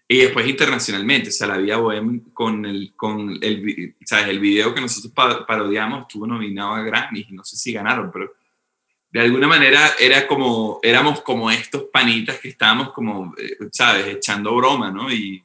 Y 0.08 0.18
después 0.18 0.46
internacionalmente, 0.48 1.30
o 1.30 1.32
sea, 1.32 1.48
la 1.48 1.58
Vía 1.58 1.78
Bohem 1.78 2.20
con 2.34 2.66
el, 2.66 2.94
con 2.98 3.38
el, 3.42 3.96
¿sabes? 4.04 4.28
el 4.28 4.40
video 4.40 4.74
que 4.74 4.82
nosotros 4.82 5.14
pa- 5.14 5.46
parodiamos 5.46 6.02
estuvo 6.02 6.28
nominado 6.28 6.74
a 6.74 6.82
Grammy, 6.82 7.26
y 7.30 7.34
no 7.34 7.46
sé 7.46 7.56
si 7.56 7.72
ganaron, 7.72 8.12
pero 8.12 8.34
de 9.10 9.22
alguna 9.22 9.48
manera 9.48 9.92
era 10.00 10.28
como, 10.28 10.80
éramos 10.84 11.22
como 11.22 11.50
estos 11.52 11.84
panitas 11.94 12.40
que 12.40 12.50
estábamos 12.50 12.92
como, 12.92 13.34
eh, 13.38 13.58
¿sabes? 13.72 14.08
Echando 14.08 14.54
broma, 14.56 14.92
¿no? 14.92 15.10
Y, 15.14 15.42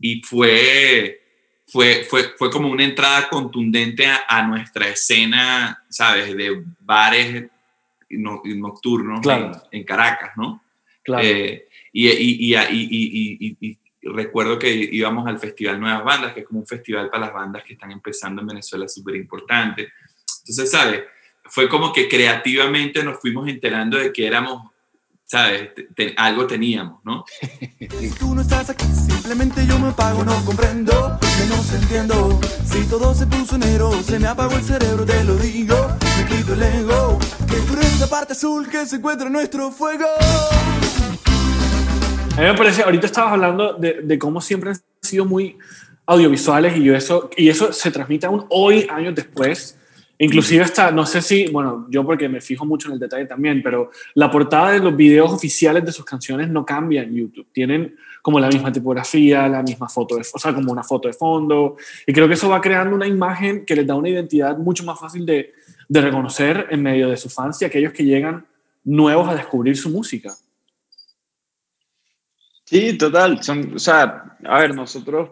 y 0.00 0.20
fue, 0.22 1.22
fue, 1.68 2.04
fue, 2.08 2.34
fue 2.36 2.50
como 2.50 2.68
una 2.68 2.84
entrada 2.84 3.28
contundente 3.28 4.06
a, 4.06 4.24
a 4.28 4.42
nuestra 4.46 4.88
escena, 4.88 5.84
¿sabes? 5.88 6.34
De 6.36 6.64
bares 6.80 7.44
no- 8.10 8.42
nocturnos 8.44 9.20
Claro. 9.20 9.52
en, 9.70 9.80
en 9.80 9.84
Caracas, 9.84 10.32
¿no? 10.36 10.62
Claro. 11.02 11.22
Eh, 11.24 11.68
y, 11.92 12.08
y, 12.08 12.54
y, 12.56 13.56
y, 13.60 13.78
recuerdo 14.02 14.58
que 14.58 14.70
íbamos 14.70 15.26
al 15.26 15.38
Festival 15.38 15.80
Nuevas 15.80 16.04
Bandas, 16.04 16.32
que 16.32 16.40
es 16.40 16.46
como 16.46 16.60
un 16.60 16.66
festival 16.66 17.10
para 17.10 17.26
las 17.26 17.34
bandas 17.34 17.64
que 17.64 17.74
están 17.74 17.90
empezando 17.90 18.40
en 18.40 18.48
Venezuela, 18.48 18.88
súper 18.88 19.16
importante. 19.16 19.88
Entonces, 20.40 20.70
¿sabes? 20.70 21.02
Fue 21.44 21.68
como 21.68 21.92
que 21.92 22.08
creativamente 22.08 23.02
nos 23.02 23.20
fuimos 23.20 23.48
enterando 23.48 23.98
de 23.98 24.12
que 24.12 24.26
éramos, 24.26 24.70
¿sabes? 25.30 25.74
Te- 25.74 25.82
te- 25.94 26.14
algo 26.16 26.46
teníamos, 26.46 27.00
¿no? 27.04 27.24
Si 28.00 28.10
tú 28.10 28.34
no 28.34 28.40
estás 28.42 28.70
aquí, 28.70 28.84
simplemente 28.84 29.66
yo 29.66 29.78
me 29.78 29.88
apago, 29.88 30.24
no 30.24 30.34
comprendo, 30.44 31.18
menos 31.38 31.72
entiendo. 31.74 32.40
Si 32.64 32.82
todo 32.84 33.14
se 33.14 33.26
puso 33.26 33.58
negro, 33.58 33.92
se 34.02 34.18
me 34.18 34.26
apagó 34.26 34.56
el 34.56 34.62
cerebro, 34.62 35.04
te 35.04 35.22
lo 35.24 35.36
digo. 35.36 35.76
Me 36.18 36.24
quito 36.36 36.54
el 36.54 36.62
ego, 36.62 37.18
que 37.48 37.58
parte 38.06 38.32
azul 38.32 38.68
que 38.68 38.86
se 38.86 38.96
encuentra 38.96 39.26
en 39.26 39.32
nuestro 39.34 39.70
fuego. 39.70 40.06
A 42.36 42.40
mí 42.40 42.46
me 42.46 42.54
parece, 42.54 42.82
ahorita 42.82 43.06
estabas 43.06 43.32
hablando 43.32 43.74
de, 43.74 44.00
de 44.02 44.18
cómo 44.18 44.40
siempre 44.40 44.70
han 44.70 44.76
sido 45.02 45.24
muy 45.24 45.58
audiovisuales 46.06 46.76
y 46.76 46.84
yo 46.84 46.94
eso, 46.96 47.28
y 47.36 47.48
eso 47.48 47.72
se 47.72 47.90
transmite 47.90 48.26
aún 48.26 48.46
hoy, 48.48 48.86
años 48.90 49.14
después. 49.14 49.77
Inclusive 50.20 50.64
hasta, 50.64 50.90
no 50.90 51.06
sé 51.06 51.22
si, 51.22 51.46
bueno, 51.46 51.86
yo 51.90 52.04
porque 52.04 52.28
me 52.28 52.40
fijo 52.40 52.66
mucho 52.66 52.88
en 52.88 52.94
el 52.94 53.00
detalle 53.00 53.26
también, 53.26 53.62
pero 53.62 53.90
la 54.14 54.30
portada 54.30 54.72
de 54.72 54.80
los 54.80 54.96
videos 54.96 55.32
oficiales 55.32 55.84
de 55.84 55.92
sus 55.92 56.04
canciones 56.04 56.48
no 56.48 56.66
cambia 56.66 57.02
en 57.02 57.14
YouTube. 57.14 57.46
Tienen 57.52 57.96
como 58.20 58.40
la 58.40 58.48
misma 58.48 58.72
tipografía, 58.72 59.48
la 59.48 59.62
misma 59.62 59.88
foto, 59.88 60.16
de, 60.16 60.22
o 60.22 60.38
sea, 60.38 60.52
como 60.52 60.72
una 60.72 60.82
foto 60.82 61.06
de 61.06 61.14
fondo. 61.14 61.76
Y 62.04 62.12
creo 62.12 62.26
que 62.26 62.34
eso 62.34 62.48
va 62.48 62.60
creando 62.60 62.96
una 62.96 63.06
imagen 63.06 63.64
que 63.64 63.76
les 63.76 63.86
da 63.86 63.94
una 63.94 64.08
identidad 64.08 64.58
mucho 64.58 64.82
más 64.82 64.98
fácil 64.98 65.24
de, 65.24 65.54
de 65.88 66.00
reconocer 66.00 66.66
en 66.70 66.82
medio 66.82 67.08
de 67.08 67.16
sus 67.16 67.32
fans 67.32 67.62
y 67.62 67.64
aquellos 67.64 67.92
que 67.92 68.04
llegan 68.04 68.44
nuevos 68.84 69.28
a 69.28 69.34
descubrir 69.34 69.76
su 69.76 69.88
música. 69.88 70.34
Sí, 72.64 72.98
total. 72.98 73.42
Son, 73.42 73.74
o 73.74 73.78
sea, 73.78 74.36
a 74.44 74.58
ver, 74.58 74.74
nosotros 74.74 75.30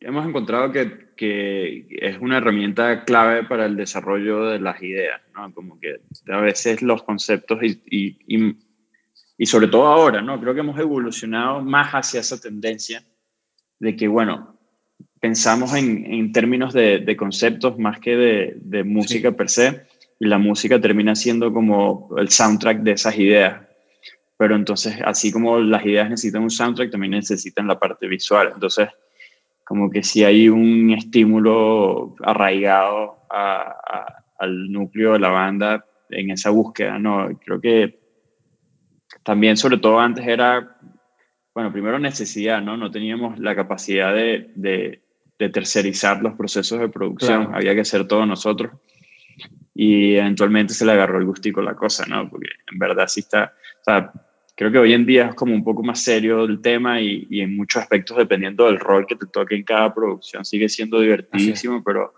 hemos 0.00 0.26
encontrado 0.26 0.70
que, 0.72 1.11
que 1.22 1.86
es 1.88 2.18
una 2.20 2.38
herramienta 2.38 3.04
clave 3.04 3.44
para 3.44 3.66
el 3.66 3.76
desarrollo 3.76 4.46
de 4.46 4.58
las 4.58 4.82
ideas, 4.82 5.20
¿no? 5.36 5.54
Como 5.54 5.78
que 5.78 6.00
a 6.28 6.40
veces 6.40 6.82
los 6.82 7.04
conceptos 7.04 7.62
y, 7.62 7.80
y, 7.88 8.18
y, 8.26 8.56
y 9.38 9.46
sobre 9.46 9.68
todo 9.68 9.86
ahora, 9.86 10.20
¿no? 10.20 10.40
Creo 10.40 10.52
que 10.52 10.58
hemos 10.58 10.80
evolucionado 10.80 11.62
más 11.62 11.92
hacia 11.92 12.18
esa 12.18 12.40
tendencia 12.40 13.04
de 13.78 13.94
que, 13.94 14.08
bueno, 14.08 14.58
pensamos 15.20 15.72
en, 15.74 16.12
en 16.12 16.32
términos 16.32 16.74
de, 16.74 16.98
de, 16.98 17.16
conceptos 17.16 17.78
más 17.78 18.00
que 18.00 18.16
de, 18.16 18.56
de 18.56 18.82
música 18.82 19.28
sí. 19.28 19.36
per 19.36 19.48
se, 19.48 19.82
y 20.18 20.26
la 20.26 20.38
música 20.38 20.80
termina 20.80 21.14
siendo 21.14 21.52
como 21.52 22.16
el 22.18 22.30
soundtrack 22.30 22.78
de 22.78 22.92
esas 22.92 23.16
ideas. 23.16 23.62
Pero 24.36 24.56
entonces, 24.56 24.96
así 25.04 25.30
como 25.30 25.60
las 25.60 25.86
ideas 25.86 26.10
necesitan 26.10 26.42
un 26.42 26.50
soundtrack, 26.50 26.90
también 26.90 27.12
necesitan 27.12 27.68
la 27.68 27.78
parte 27.78 28.08
visual. 28.08 28.50
Entonces, 28.52 28.88
como 29.72 29.88
que 29.88 30.02
si 30.02 30.22
hay 30.22 30.50
un 30.50 30.90
estímulo 30.90 32.14
arraigado 32.22 33.20
a, 33.30 33.62
a, 33.62 34.24
al 34.38 34.70
núcleo 34.70 35.14
de 35.14 35.18
la 35.18 35.30
banda 35.30 35.86
en 36.10 36.30
esa 36.30 36.50
búsqueda, 36.50 36.98
¿no? 36.98 37.30
Creo 37.42 37.58
que 37.58 37.98
también, 39.22 39.56
sobre 39.56 39.78
todo 39.78 39.98
antes, 39.98 40.26
era, 40.26 40.76
bueno, 41.54 41.72
primero 41.72 41.98
necesidad, 41.98 42.60
¿no? 42.60 42.76
No 42.76 42.90
teníamos 42.90 43.38
la 43.38 43.56
capacidad 43.56 44.14
de, 44.14 44.50
de, 44.56 45.00
de 45.38 45.48
tercerizar 45.48 46.20
los 46.20 46.34
procesos 46.34 46.78
de 46.78 46.90
producción, 46.90 47.44
claro. 47.44 47.56
había 47.56 47.74
que 47.74 47.80
hacer 47.80 48.06
todo 48.06 48.26
nosotros. 48.26 48.72
Y 49.74 50.16
eventualmente 50.16 50.74
se 50.74 50.84
le 50.84 50.92
agarró 50.92 51.16
el 51.18 51.24
gustico 51.24 51.60
a 51.60 51.64
la 51.64 51.76
cosa, 51.76 52.04
¿no? 52.04 52.28
Porque 52.28 52.50
en 52.70 52.78
verdad 52.78 53.08
sí 53.08 53.20
está, 53.20 53.54
o 53.80 53.84
sea, 53.84 54.12
creo 54.62 54.72
que 54.72 54.78
hoy 54.78 54.92
en 54.92 55.06
día 55.06 55.28
es 55.28 55.34
como 55.34 55.54
un 55.54 55.64
poco 55.64 55.82
más 55.82 56.02
serio 56.02 56.44
el 56.44 56.60
tema 56.60 57.00
y, 57.00 57.26
y, 57.30 57.40
en 57.40 57.56
muchos 57.56 57.82
aspectos, 57.82 58.16
dependiendo 58.16 58.66
del 58.66 58.78
rol 58.78 59.06
que 59.06 59.16
te 59.16 59.26
toque 59.26 59.54
en 59.54 59.64
cada 59.64 59.94
producción, 59.94 60.44
sigue 60.44 60.68
siendo 60.68 61.00
divertidísimo, 61.00 61.82
pero 61.84 62.14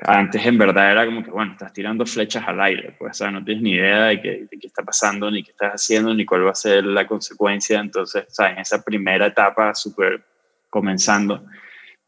antes 0.00 0.44
en 0.46 0.58
verdad 0.58 0.92
era 0.92 1.06
como 1.06 1.24
que, 1.24 1.30
bueno, 1.30 1.52
estás 1.52 1.72
tirando 1.72 2.06
flechas 2.06 2.46
al 2.46 2.60
aire, 2.60 2.94
pues, 2.98 3.20
no 3.20 3.44
tienes 3.44 3.62
ni 3.62 3.72
idea 3.72 4.04
de 4.06 4.20
qué, 4.20 4.46
de 4.50 4.58
qué 4.58 4.66
está 4.66 4.82
pasando, 4.84 5.30
ni 5.30 5.42
qué 5.42 5.50
estás 5.50 5.72
haciendo, 5.72 6.14
ni 6.14 6.24
cuál 6.24 6.46
va 6.46 6.52
a 6.52 6.54
ser 6.54 6.84
la 6.84 7.06
consecuencia. 7.06 7.80
Entonces, 7.80 8.24
sea, 8.28 8.52
en 8.52 8.58
esa 8.58 8.82
primera 8.82 9.26
etapa, 9.26 9.74
súper 9.74 10.22
comenzando, 10.70 11.44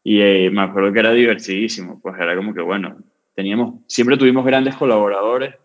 y 0.03 0.21
eh, 0.21 0.49
me 0.51 0.61
acuerdo 0.61 0.91
que 0.93 0.99
era 0.99 1.11
divertidísimo, 1.11 1.99
pues 2.01 2.15
era 2.19 2.35
como 2.35 2.53
que, 2.53 2.61
bueno, 2.61 2.97
teníamos, 3.35 3.81
siempre 3.87 4.17
tuvimos 4.17 4.45
grandes 4.45 4.75
colaboradores, 4.75 5.55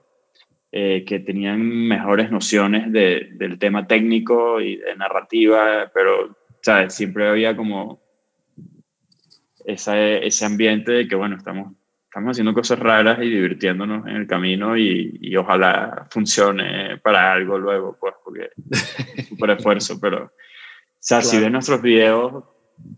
eh, 0.73 1.04
que 1.06 1.20
tenían 1.20 1.61
mejores 1.62 2.30
nociones 2.30 2.92
de, 2.92 3.30
del 3.35 3.58
tema 3.58 3.87
técnico 3.87 4.61
y 4.61 4.76
de 4.76 4.96
narrativa, 4.96 5.90
pero 5.95 6.36
¿sabes? 6.60 6.93
siempre 6.93 7.28
había 7.28 7.56
como 7.56 8.02
esa, 9.64 9.99
ese 9.99 10.45
ambiente 10.45 10.90
de 10.93 11.08
que, 11.08 11.14
bueno, 11.14 11.36
estamos, 11.36 11.73
estamos 12.04 12.32
haciendo 12.32 12.52
cosas 12.52 12.80
raras 12.80 13.19
y 13.23 13.30
divirtiéndonos 13.30 14.06
en 14.08 14.17
el 14.17 14.26
camino 14.26 14.76
y, 14.76 15.19
y 15.21 15.36
ojalá 15.36 16.08
funcione 16.10 16.99
para 16.99 17.32
algo 17.32 17.58
luego, 17.58 17.97
pues, 18.00 18.14
porque 18.25 18.50
es 18.71 19.28
súper 19.28 19.50
esfuerzo, 19.50 19.99
pero, 20.00 20.25
o 20.25 20.30
sea, 20.99 21.21
claro. 21.21 21.30
si 21.30 21.40
ves 21.40 21.52
nuestros 21.52 21.80
videos, 21.80 22.45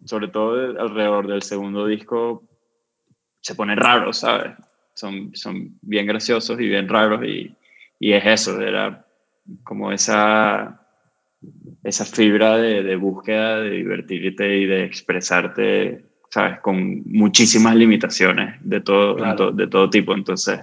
sobre 0.07 0.29
todo 0.29 0.81
alrededor 0.81 1.27
del 1.27 1.42
segundo 1.42 1.87
disco, 1.87 2.42
se 3.40 3.55
pone 3.55 3.77
raro, 3.77 4.12
¿sabes? 4.14 4.53
Son, 4.95 5.35
son 5.37 5.79
bien 5.83 6.07
graciosos 6.07 6.59
y 6.59 6.66
bien 6.66 6.88
raros 6.88 7.25
y, 7.25 7.55
y 7.99 8.13
es 8.13 8.25
eso, 8.27 8.61
era 8.61 9.07
como 9.65 9.93
esa, 9.93 10.87
esa 11.83 12.05
fibra 12.05 12.57
de, 12.57 12.83
de, 12.83 12.97
búsqueda, 12.97 13.61
de 13.61 13.71
divertirte 13.71 14.59
y 14.59 14.67
de 14.67 14.85
expresarte, 14.85 16.05
¿sabes? 16.31 16.61
Con 16.61 17.03
muchísimas 17.07 17.75
limitaciones 17.75 18.57
de 18.61 18.81
todo, 18.81 19.17
claro. 19.17 19.53
de 19.53 19.67
todo 19.67 19.89
tipo. 19.89 20.15
Entonces, 20.15 20.61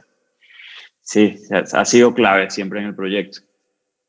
sí, 1.01 1.37
ha 1.51 1.85
sido 1.85 2.13
clave 2.13 2.49
siempre 2.49 2.79
en 2.79 2.87
el 2.87 2.95
proyecto. 2.95 3.39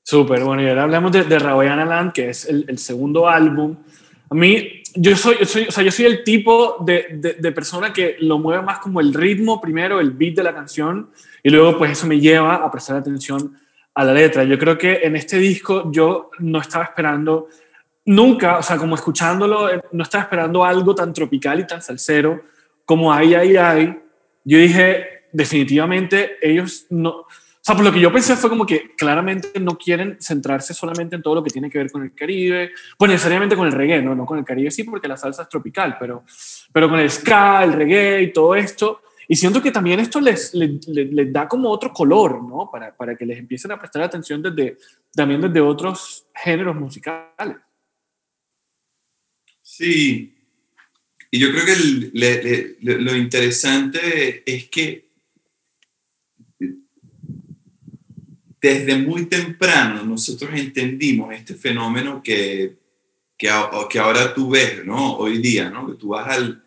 Súper, 0.03 0.45
bueno, 0.45 0.63
y 0.63 0.69
ahora 0.69 0.85
hablamos 0.85 1.11
de, 1.11 1.25
de 1.25 1.39
Rawayana 1.39 1.85
Land, 1.85 2.13
que 2.13 2.29
es 2.29 2.49
el, 2.49 2.65
el, 2.69 2.79
segundo 2.79 3.29
álbum. 3.29 3.77
A 4.31 4.35
mí, 4.37 4.83
yo 4.97 5.17
soy, 5.17 5.37
soy, 5.45 5.67
o 5.69 5.71
sea, 5.71 5.85
yo 5.85 5.91
soy 5.93 6.07
el 6.07 6.25
tipo 6.25 6.79
de, 6.81 7.07
de, 7.13 7.35
de 7.35 7.53
persona 7.53 7.93
que 7.93 8.17
lo 8.21 8.39
mueve 8.39 8.63
más 8.63 8.79
como 8.79 9.01
el 9.01 9.15
ritmo 9.15 9.61
primero, 9.61 10.01
el 10.01 10.11
beat 10.11 10.35
de 10.35 10.43
la 10.43 10.55
canción, 10.55 11.11
y 11.43 11.51
luego 11.51 11.79
pues 11.79 11.93
eso 11.93 12.07
me 12.07 12.19
lleva 12.19 12.57
a 12.57 12.71
prestar 12.71 12.97
atención 12.97 13.57
a 13.95 14.05
la 14.05 14.13
letra. 14.13 14.45
Yo 14.45 14.59
creo 14.59 14.77
que 14.77 15.01
en 15.03 15.17
este 15.17 15.39
disco 15.39 15.91
yo 15.91 16.31
no 16.39 16.61
estaba 16.61 16.85
esperando 16.85 17.49
nunca, 18.05 18.59
o 18.59 18.63
sea, 18.63 18.77
como 18.77 18.95
escuchándolo, 18.95 19.71
eh, 19.71 19.81
no 19.93 20.03
estaba 20.03 20.25
esperando 20.25 20.65
algo 20.65 20.95
tan 20.95 21.13
tropical 21.13 21.61
y 21.61 21.67
tan 21.67 21.83
salsero 21.83 22.43
como 22.85 23.13
Ay, 23.13 23.35
Ay, 23.35 23.57
Ay. 23.57 23.99
Yo 24.45 24.59
dije, 24.59 25.25
definitivamente 25.33 26.37
ellos 26.41 26.87
no, 26.91 27.27
sea, 27.67 27.75
por 27.75 27.85
lo 27.85 27.93
que 27.93 28.01
yo 28.01 28.13
pensé 28.13 28.37
fue 28.37 28.49
como 28.49 28.65
que 28.65 28.95
claramente 28.95 29.59
no 29.59 29.77
quieren 29.77 30.19
centrarse 30.21 30.73
solamente 30.73 31.17
en 31.17 31.23
todo 31.23 31.35
lo 31.35 31.43
que 31.43 31.51
tiene 31.51 31.69
que 31.69 31.79
ver 31.79 31.91
con 31.91 32.05
el 32.05 32.15
Caribe, 32.15 32.71
pues 32.97 33.11
necesariamente 33.11 33.57
con 33.57 33.67
el 33.67 33.73
reggae, 33.73 34.01
no, 34.01 34.15
no 34.15 34.25
con 34.25 34.39
el 34.39 34.45
Caribe 34.45 34.71
sí, 34.71 34.85
porque 34.85 35.09
la 35.09 35.17
salsa 35.17 35.43
es 35.43 35.49
tropical, 35.49 35.97
pero, 35.99 36.25
pero 36.73 36.89
con 36.89 37.01
el 37.01 37.11
ska, 37.11 37.65
el 37.65 37.73
reggae 37.73 38.23
y 38.23 38.33
todo 38.33 38.55
esto, 38.55 39.03
y 39.27 39.35
siento 39.35 39.61
que 39.61 39.73
también 39.73 39.99
esto 39.99 40.21
les, 40.21 40.55
les, 40.55 40.87
les, 40.87 41.13
les, 41.13 41.33
da 41.33 41.49
como 41.49 41.69
otro 41.69 41.93
color, 41.93 42.45
¿no? 42.45 42.71
Para, 42.71 42.97
para 42.97 43.17
que 43.17 43.27
les 43.27 43.39
empiecen 43.39 43.73
a 43.73 43.79
prestar 43.81 44.03
atención 44.03 44.41
desde, 44.41 44.79
también 45.13 45.41
desde 45.41 45.61
otros 45.61 46.25
géneros 46.33 46.77
musicales. 46.77 47.57
Sí, 49.61 50.37
y 51.33 51.39
yo 51.41 51.51
creo 51.51 51.65
que 51.65 51.73
el, 51.73 52.11
le, 52.15 52.77
le, 52.81 53.01
lo 53.01 53.17
interesante 53.17 54.45
es 54.47 54.69
que 54.69 55.06
desde 58.67 58.97
muy 58.97 59.27
temprano 59.27 60.03
nosotros 60.03 60.51
entendimos 60.55 61.33
este 61.33 61.55
fenómeno 61.55 62.21
que, 62.21 62.75
que, 63.39 63.49
que 63.89 63.99
ahora 64.01 64.35
tú 64.35 64.51
ves, 64.51 64.85
¿no? 64.85 65.17
Hoy 65.19 65.39
día, 65.39 65.71
¿no? 65.71 65.87
Que 65.87 65.95
tú 65.95 66.09
vas 66.09 66.29
al 66.29 66.63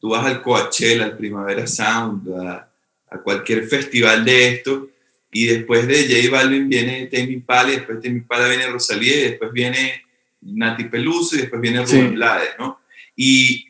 tú 0.00 0.10
vas 0.10 0.24
al 0.24 0.40
Coachella, 0.42 1.04
al 1.06 1.16
Primavera 1.16 1.66
Sound, 1.66 2.32
a, 2.34 2.72
a, 3.10 3.18
cualquier 3.18 3.64
festival 3.64 4.24
de 4.24 4.48
esto, 4.48 4.88
y 5.30 5.46
después 5.46 5.86
de 5.86 6.04
J 6.08 6.30
Balvin 6.30 6.68
viene 6.68 7.06
Tame 7.06 7.32
Impala, 7.32 7.70
y 7.70 7.76
después 7.76 7.98
de 7.98 8.08
Tame 8.08 8.20
Impala 8.20 8.48
viene 8.48 8.66
Rosalía, 8.68 9.16
y 9.16 9.22
después 9.30 9.52
viene 9.52 10.02
Nati 10.40 10.84
Peluso, 10.84 11.36
y 11.36 11.40
después 11.40 11.60
viene 11.60 11.84
Rubén 11.84 12.08
sí. 12.10 12.14
Blades, 12.14 12.50
¿no? 12.58 12.80
Y, 13.14 13.66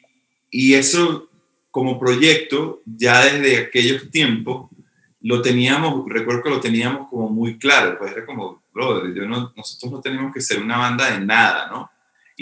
y 0.51 0.75
eso 0.75 1.29
como 1.71 1.99
proyecto, 1.99 2.83
ya 2.85 3.25
desde 3.25 3.59
aquellos 3.59 4.09
tiempos, 4.11 4.71
lo 5.23 5.43
teníamos, 5.43 6.05
recuerdo 6.09 6.43
que 6.43 6.51
lo 6.51 6.61
teníamos 6.61 7.09
como 7.09 7.29
muy 7.29 7.59
claro, 7.59 7.99
pues 7.99 8.13
era 8.13 8.25
como, 8.25 8.63
brother, 8.73 9.13
yo 9.15 9.27
no, 9.27 9.53
nosotros 9.57 9.93
no 9.93 10.01
tenemos 10.01 10.33
que 10.33 10.41
ser 10.41 10.63
una 10.63 10.79
banda 10.79 11.11
de 11.11 11.25
nada, 11.25 11.69
¿no? 11.69 11.91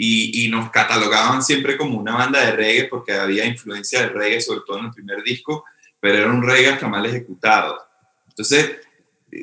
y, 0.01 0.45
y, 0.45 0.49
nos 0.49 0.71
catalogaban 0.71 1.43
siempre 1.43 1.75
como 1.75 1.99
una 1.99 2.15
banda 2.15 2.39
de 2.39 2.53
reggae 2.53 2.85
porque 2.85 3.11
había 3.11 3.45
influencia 3.45 3.99
de 3.99 4.07
reggae, 4.07 4.39
sobre 4.39 4.61
todo 4.65 4.79
en 4.79 4.85
el 4.85 4.91
primer 4.91 5.21
disco, 5.23 5.65
pero 5.99 6.19
era 6.19 6.31
un 6.31 6.41
reggae 6.41 6.69
hasta 6.69 6.87
mal 6.87 7.05
ejecutado. 7.05 7.77
Entonces, 8.29 8.77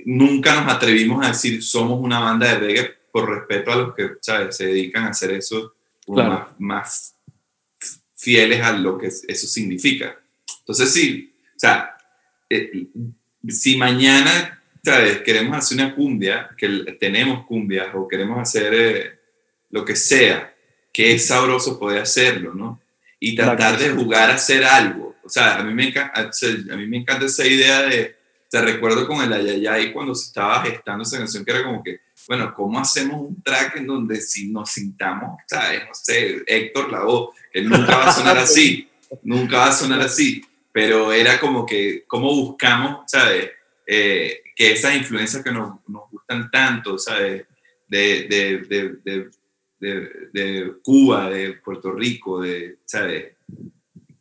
nunca 0.07 0.59
nos 0.59 0.73
atrevimos 0.73 1.23
a 1.23 1.29
decir 1.29 1.63
somos 1.63 2.01
una 2.01 2.21
banda 2.21 2.47
de 2.47 2.59
reggae 2.59 2.95
por 3.13 3.29
respeto 3.29 3.71
a 3.71 3.77
los 3.77 3.95
que 3.95 4.13
¿sabes? 4.23 4.57
se 4.57 4.67
dedican 4.69 5.05
a 5.05 5.11
hacer 5.11 5.33
eso 5.33 5.75
claro. 6.07 6.31
más, 6.31 6.49
más, 6.59 7.15
fieles 8.15 8.63
a 8.63 8.73
lo 8.73 8.97
que 8.97 9.09
eso 9.09 9.47
significa. 9.47 10.19
Entonces, 10.61 10.91
sí, 10.91 11.35
o 11.55 11.59
sea, 11.59 11.99
eh, 12.49 12.87
si 13.49 13.77
mañana 13.77 14.63
¿sabes? 14.83 15.23
queremos 15.23 15.57
hacer 15.57 15.79
una 15.79 15.95
cumbia, 15.95 16.51
que 16.57 16.69
tenemos 17.01 17.47
cumbias 17.47 17.89
o 17.95 18.07
queremos 18.09 18.39
hacer... 18.39 18.75
Eh, 18.75 19.17
lo 19.71 19.85
que 19.85 19.97
sea, 19.97 20.55
que 20.93 21.15
es 21.15 21.27
sabroso 21.27 21.79
poder 21.79 22.03
hacerlo, 22.03 22.55
¿no? 22.55 22.81
Y 23.19 23.35
tratar 23.35 23.79
de 23.79 23.91
jugar 23.91 24.31
a 24.31 24.35
hacer 24.35 24.65
algo. 24.65 25.17
O 25.25 25.29
sea, 25.29 25.59
a 25.59 25.65
mí 25.65 25.75
me 25.75 25.89
encanta, 25.89 26.21
a 26.21 26.77
mí 26.77 26.87
me 26.87 26.99
encanta 26.99 27.27
esa 27.27 27.47
idea 27.47 27.83
de, 27.83 28.17
te 28.49 28.63
recuerdo 28.63 29.07
con 29.07 29.23
el 29.23 29.33
Ayayay 29.33 29.93
cuando 29.93 30.15
se 30.15 30.29
estaba 30.29 30.63
gestando 30.63 31.03
esa 31.03 31.19
canción 31.19 31.45
que 31.45 31.51
era 31.51 31.65
como 31.65 31.83
que 31.83 32.01
bueno, 32.29 32.53
¿cómo 32.55 32.81
hacemos 32.81 33.21
un 33.21 33.41
track 33.41 33.77
en 33.77 33.87
donde 33.87 34.21
si 34.21 34.51
nos 34.51 34.71
sintamos, 34.71 35.41
¿sabes? 35.47 35.83
No 35.87 35.95
sé, 35.95 36.43
Héctor 36.45 36.91
Lavoe, 36.91 37.31
que 37.53 37.63
nunca 37.63 37.99
va 37.99 38.09
a 38.09 38.13
sonar 38.13 38.39
así, 38.39 38.89
nunca 39.23 39.59
va 39.59 39.67
a 39.69 39.73
sonar 39.73 40.01
así, 40.01 40.45
pero 40.77 41.11
era 41.11 41.41
como 41.41 41.65
que, 41.65 42.05
¿cómo 42.07 42.29
buscamos, 42.35 43.11
¿sabes? 43.11 43.51
Eh, 43.87 44.43
que 44.55 44.73
esas 44.73 44.95
influencias 44.95 45.43
que 45.43 45.51
nos, 45.51 45.77
nos 45.89 46.03
gustan 46.11 46.51
tanto, 46.51 46.99
¿sabes? 46.99 47.47
De, 47.89 48.27
de, 48.29 48.59
de, 48.59 48.89
de, 49.03 49.31
de, 49.81 50.11
de 50.35 50.73
Cuba, 50.83 51.31
de 51.31 51.55
Puerto 51.55 51.93
Rico, 51.93 52.43
de, 52.43 52.81
¿sabes? 52.85 53.37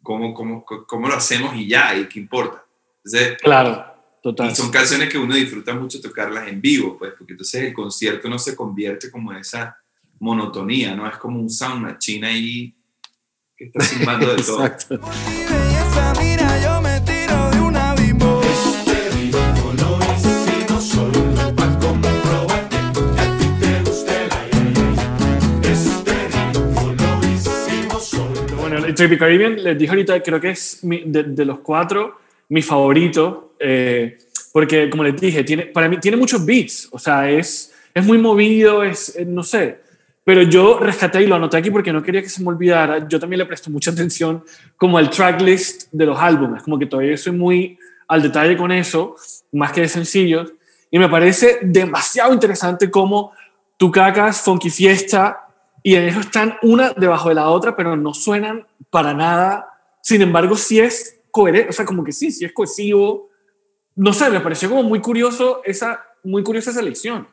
¿Cómo, 0.01 0.33
cómo, 0.33 0.63
¿Cómo 0.63 1.09
lo 1.09 1.15
hacemos 1.15 1.53
y 1.57 1.67
ya? 1.67 1.93
¿Y 1.93 2.05
qué 2.05 2.21
importa? 2.21 2.63
Entonces, 3.03 3.37
Claro, 3.41 3.93
total. 4.23 4.49
y 4.49 4.55
son 4.55 4.71
canciones 4.71 5.09
que 5.09 5.17
uno 5.17 5.35
disfruta 5.35 5.73
mucho 5.73 5.99
tocarlas 5.99 6.47
en 6.47 6.61
vivo, 6.61 6.97
pues, 6.97 7.15
porque 7.17 7.33
entonces 7.33 7.63
el 7.63 7.73
concierto 7.73 8.29
no 8.29 8.39
se 8.39 8.55
convierte 8.55 9.11
como 9.11 9.33
en 9.33 9.39
esa 9.39 9.77
monotonía, 10.21 10.95
¿no? 10.95 11.05
Es 11.05 11.17
como 11.17 11.37
un 11.37 11.49
sound 11.49 11.81
machine 11.81 12.25
ahí 12.25 12.73
que 13.57 13.65
está 13.65 13.83
zumbando 13.83 14.33
de 14.33 14.41
todo. 14.41 14.65
Exacto. 14.65 15.01
Por 15.95 16.17
mi 16.21 16.21
belleza, 16.21 16.21
mira, 16.21 16.59
yo 16.63 16.81
me 16.81 16.99
tiro 17.01 17.49
de 17.51 17.59
un 17.61 17.75
abismo. 17.75 18.41
Bueno, 28.59 28.77
el 28.85 28.95
Trippy 28.95 29.17
Caribbean, 29.17 29.63
les 29.63 29.77
dije 29.77 29.91
ahorita, 29.91 30.21
creo 30.23 30.39
que 30.41 30.49
es 30.51 30.83
mi- 30.83 31.03
de, 31.05 31.23
de 31.23 31.45
los 31.45 31.59
cuatro 31.59 32.17
mi 32.49 32.61
favorito, 32.61 33.53
eh, 33.59 34.17
porque 34.51 34.89
como 34.89 35.03
les 35.03 35.19
dije, 35.19 35.43
tiene, 35.43 35.63
para 35.65 35.89
mí 35.89 35.97
tiene 35.99 36.17
muchos 36.17 36.45
beats, 36.45 36.87
o 36.91 36.99
sea, 36.99 37.29
es, 37.29 37.73
es 37.93 38.05
muy 38.05 38.17
movido, 38.17 38.83
es, 38.83 39.15
eh, 39.15 39.25
no 39.25 39.43
sé, 39.43 39.79
pero 40.25 40.41
yo 40.41 40.79
rescaté 40.79 41.21
y 41.21 41.27
lo 41.27 41.35
anoté 41.35 41.55
aquí 41.55 41.71
porque 41.71 41.93
no 41.93 42.03
quería 42.03 42.21
que 42.21 42.29
se 42.29 42.41
me 42.43 42.49
olvidara, 42.49 43.07
yo 43.07 43.19
también 43.19 43.37
le 43.37 43.45
presto 43.45 43.69
mucha 43.69 43.91
atención 43.91 44.43
como 44.75 44.97
al 44.97 45.09
tracklist 45.09 45.87
de 45.91 46.05
los 46.07 46.19
álbumes, 46.19 46.63
como 46.63 46.77
que 46.77 46.87
todavía 46.87 47.15
soy 47.15 47.31
muy 47.31 47.79
al 48.07 48.21
detalle 48.21 48.57
con 48.57 48.71
eso, 48.71 49.15
más 49.53 49.71
que 49.71 49.81
de 49.81 49.87
sencillos, 49.87 50.51
y 50.91 50.99
me 50.99 51.07
parece 51.07 51.59
demasiado 51.61 52.33
interesante 52.33 52.89
cómo 52.89 53.33
tu 53.77 53.91
cacas, 53.91 54.41
Funky 54.41 54.69
Fiesta, 54.69 55.47
y 55.83 55.93
en 55.93 56.05
eso 56.05 56.21
están 56.21 56.57
una 56.63 56.91
debajo 56.93 57.29
de 57.29 57.35
la 57.35 57.49
otra, 57.49 57.75
pero 57.75 57.95
no 57.95 58.13
suenan 58.15 58.65
para 58.89 59.13
nada. 59.13 59.69
Sin 60.01 60.19
embargo, 60.23 60.57
sí 60.57 60.79
es 60.79 61.19
coherente, 61.29 61.69
o 61.69 61.73
sea, 61.73 61.85
como 61.85 62.03
que 62.03 62.11
sí, 62.11 62.31
sí 62.31 62.45
es 62.45 62.53
cohesivo. 62.53 63.29
No 63.95 64.11
sé, 64.11 64.31
me 64.31 64.39
pareció 64.39 64.67
como 64.67 64.81
muy 64.81 64.99
curioso 64.99 65.61
esa, 65.63 66.03
muy 66.23 66.41
curiosa 66.41 66.71
esa 66.71 66.79
elección. 66.79 67.27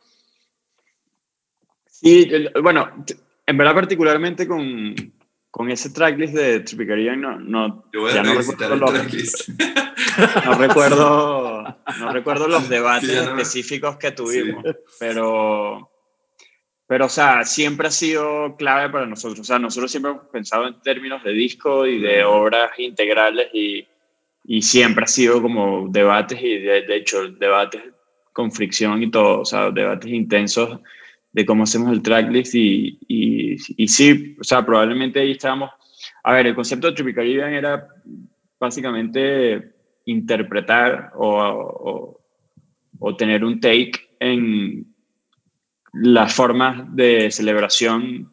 Y 2.02 2.32
el- 2.34 2.52
bueno, 2.62 3.04
en 3.46 3.56
verdad 3.56 3.74
particularmente 3.74 4.46
con, 4.46 4.94
con 5.50 5.70
ese 5.70 5.90
tracklist 5.90 6.34
de 6.34 6.60
Tripicarian 6.60 7.20
no, 7.20 7.38
no, 7.38 7.84
Yo 7.92 8.00
voy 8.02 8.10
a 8.10 8.14
ya 8.16 8.22
no 8.22 8.34
recuerdo, 8.34 8.76
los, 8.76 8.92
no, 10.44 10.54
recuerdo, 10.58 11.76
no 12.00 12.12
recuerdo 12.12 12.48
los 12.48 12.68
debates 12.68 13.08
Sí, 13.10 13.16
no. 13.16 13.22
específicos 13.22 13.96
que 13.96 14.10
tuvimos, 14.10 14.64
pero, 14.98 15.90
pero, 16.86 17.06
o 17.06 17.08
sea, 17.08 17.44
siempre 17.44 17.88
ha 17.88 17.90
sido 17.90 18.56
clave 18.56 18.90
para 18.90 19.06
nosotros. 19.06 19.40
O 19.40 19.44
sea, 19.44 19.58
nosotros 19.58 19.90
siempre 19.90 20.10
hemos 20.12 20.24
pensado 20.26 20.66
en 20.66 20.80
términos 20.80 21.22
de 21.22 21.32
disco 21.32 21.86
y 21.86 22.00
de 22.00 22.24
obras 22.24 22.70
integrales 22.78 23.48
y, 23.52 23.86
y 24.44 24.60
siempre 24.62 25.04
ha 25.04 25.08
sido 25.08 25.40
como 25.40 25.86
debates 25.88 26.40
y 26.42 26.58
de, 26.58 26.82
de 26.82 26.96
hecho 26.96 27.28
debates 27.28 27.82
con 28.32 28.50
fricción 28.50 29.02
y 29.02 29.10
todo, 29.10 29.40
o 29.40 29.44
sea, 29.44 29.70
debates 29.70 30.10
intensos 30.10 30.80
de 31.32 31.46
cómo 31.46 31.64
hacemos 31.64 31.92
el 31.92 32.02
tracklist 32.02 32.54
y, 32.54 32.98
y, 33.08 33.56
y 33.76 33.88
sí, 33.88 34.36
o 34.40 34.44
sea, 34.44 34.64
probablemente 34.64 35.20
ahí 35.20 35.32
estábamos. 35.32 35.70
A 36.24 36.32
ver, 36.34 36.46
el 36.46 36.54
concepto 36.54 36.88
de 36.88 36.94
Tropical 36.94 37.24
Caribbean 37.24 37.54
era 37.54 37.88
básicamente 38.60 39.72
interpretar 40.06 41.12
o, 41.16 41.38
o, 41.38 42.20
o 42.98 43.16
tener 43.16 43.44
un 43.44 43.60
take 43.60 43.92
en 44.20 44.86
las 45.92 46.34
formas 46.34 46.94
de 46.94 47.30
celebración 47.30 48.32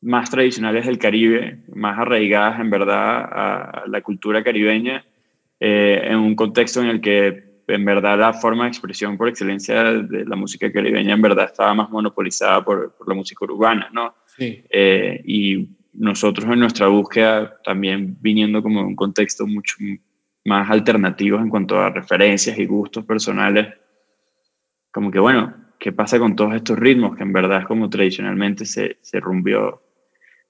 más 0.00 0.30
tradicionales 0.30 0.86
del 0.86 0.98
Caribe, 0.98 1.64
más 1.74 1.98
arraigadas 1.98 2.60
en 2.60 2.70
verdad 2.70 3.24
a 3.30 3.84
la 3.88 4.00
cultura 4.02 4.44
caribeña, 4.44 5.04
eh, 5.58 6.02
en 6.04 6.18
un 6.18 6.36
contexto 6.36 6.80
en 6.80 6.88
el 6.88 7.00
que 7.00 7.47
en 7.68 7.84
verdad 7.84 8.18
la 8.18 8.32
forma 8.32 8.64
de 8.64 8.70
expresión 8.70 9.16
por 9.16 9.28
excelencia 9.28 9.84
de 9.84 10.24
la 10.24 10.36
música 10.36 10.72
caribeña 10.72 11.14
en 11.14 11.22
verdad 11.22 11.46
estaba 11.46 11.74
más 11.74 11.90
monopolizada 11.90 12.64
por, 12.64 12.96
por 12.96 13.08
la 13.08 13.14
música 13.14 13.44
urbana, 13.44 13.90
¿no? 13.92 14.14
Sí. 14.26 14.64
Eh, 14.70 15.22
y 15.24 15.68
nosotros 15.92 16.50
en 16.50 16.60
nuestra 16.60 16.88
búsqueda 16.88 17.60
también 17.62 18.16
viniendo 18.20 18.62
como 18.62 18.80
de 18.80 18.86
un 18.86 18.96
contexto 18.96 19.46
mucho 19.46 19.76
más 20.44 20.70
alternativo 20.70 21.38
en 21.38 21.50
cuanto 21.50 21.78
a 21.78 21.90
referencias 21.90 22.58
y 22.58 22.64
gustos 22.64 23.04
personales, 23.04 23.74
como 24.90 25.10
que 25.10 25.18
bueno, 25.18 25.54
¿qué 25.78 25.92
pasa 25.92 26.18
con 26.18 26.34
todos 26.34 26.54
estos 26.54 26.78
ritmos 26.78 27.16
que 27.16 27.22
en 27.22 27.32
verdad 27.32 27.60
es 27.60 27.66
como 27.66 27.90
tradicionalmente 27.90 28.64
se, 28.64 28.98
se 29.02 29.20
rumbió 29.20 29.82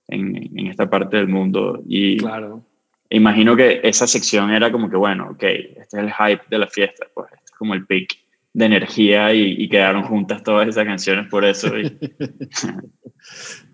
en, 0.06 0.36
en 0.56 0.66
esta 0.68 0.88
parte 0.88 1.16
del 1.16 1.28
mundo? 1.28 1.82
Y 1.84 2.18
Claro. 2.18 2.67
Imagino 3.10 3.56
que 3.56 3.80
esa 3.82 4.06
sección 4.06 4.50
era 4.50 4.70
como 4.70 4.88
que 4.90 4.96
bueno, 4.96 5.30
ok, 5.30 5.42
este 5.42 5.80
es 5.80 5.94
el 5.94 6.12
hype 6.12 6.42
de 6.50 6.58
la 6.58 6.66
fiesta, 6.66 7.06
pues 7.14 7.28
este 7.32 7.44
es 7.46 7.50
como 7.52 7.74
el 7.74 7.86
peak 7.86 8.08
de 8.52 8.64
energía 8.64 9.32
y, 9.34 9.54
y 9.58 9.68
quedaron 9.68 10.02
juntas 10.04 10.42
todas 10.42 10.68
esas 10.68 10.84
canciones 10.84 11.28
por 11.30 11.44
eso. 11.44 11.76
y- 11.78 11.98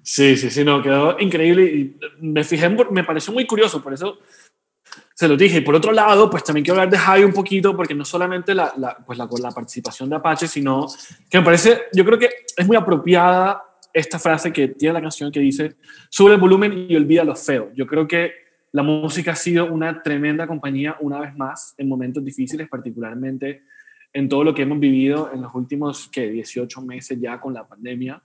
Sí, 0.03 0.37
sí, 0.37 0.51
sí, 0.51 0.65
no, 0.65 0.83
quedó 0.83 1.17
increíble 1.19 1.65
y 1.65 1.97
me 2.21 2.45
fijé, 2.45 2.69
me 2.69 3.05
pareció 3.05 3.33
muy 3.33 3.47
curioso, 3.47 3.83
por 3.83 3.95
eso 3.95 4.19
se 5.15 5.29
lo 5.29 5.37
dije. 5.37 5.59
Y 5.59 5.61
por 5.63 5.75
otro 5.75 5.93
lado, 5.93 6.29
pues 6.29 6.45
también 6.45 6.63
quiero 6.65 6.79
hablar 6.81 6.91
de 6.93 6.99
Javi 6.99 7.25
un 7.25 7.33
poquito, 7.33 7.75
porque 7.75 7.95
no 7.95 8.05
solamente 8.05 8.55
la, 8.55 8.73
la, 8.77 8.97
pues 9.07 9.19
la, 9.19 9.27
la 9.41 9.51
participación 9.51 10.11
de 10.11 10.17
Apache, 10.17 10.47
sino 10.47 10.87
que 11.31 11.39
me 11.39 11.45
parece, 11.45 11.85
yo 11.95 12.05
creo 12.05 12.19
que 12.19 12.29
es 12.57 12.67
muy 12.67 12.77
apropiada 12.77 13.63
esta 13.95 14.19
frase 14.19 14.53
que 14.53 14.69
tiene 14.69 14.93
la 14.95 15.01
canción 15.01 15.31
que 15.33 15.41
dice, 15.41 15.77
sube 16.11 16.33
el 16.35 16.41
volumen 16.41 16.87
y 16.89 16.97
olvida 16.97 17.25
lo 17.25 17.35
feo. 17.37 17.71
Yo 17.75 17.87
creo 17.87 18.07
que 18.07 18.33
la 18.75 18.83
música 18.83 19.31
ha 19.31 19.37
sido 19.37 19.73
una 19.73 20.03
tremenda 20.03 20.49
compañía 20.49 20.97
una 20.99 21.21
vez 21.21 21.37
más 21.37 21.75
en 21.79 21.89
momentos 21.89 22.25
difíciles, 22.25 22.69
particularmente 22.69 23.63
en 24.13 24.29
todo 24.29 24.43
lo 24.43 24.53
que 24.53 24.63
hemos 24.63 24.81
vivido 24.81 25.31
en 25.33 25.43
los 25.43 25.55
últimos 25.55 26.09
que 26.09 26.29
18 26.29 26.83
meses 26.83 27.21
ya 27.21 27.41
con 27.41 27.55
la 27.55 27.69
pandemia. 27.69 28.21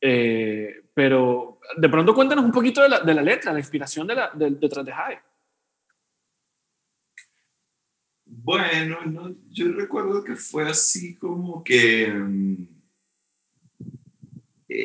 Eh, 0.00 0.84
pero 0.94 1.58
de 1.76 1.88
pronto 1.88 2.14
cuéntanos 2.14 2.44
un 2.44 2.52
poquito 2.52 2.80
de 2.80 2.90
la, 2.90 3.00
de 3.00 3.12
la 3.12 3.22
letra, 3.22 3.52
la 3.52 3.58
inspiración 3.58 4.06
de 4.06 4.14
la, 4.14 4.30
de, 4.32 4.50
detrás 4.52 4.86
de 4.86 4.92
High. 4.92 5.18
Bueno, 8.24 9.04
no, 9.06 9.34
yo 9.50 9.72
recuerdo 9.72 10.22
que 10.22 10.36
fue 10.36 10.62
así 10.70 11.16
como 11.16 11.64
que... 11.64 12.04
eh, 12.04 12.66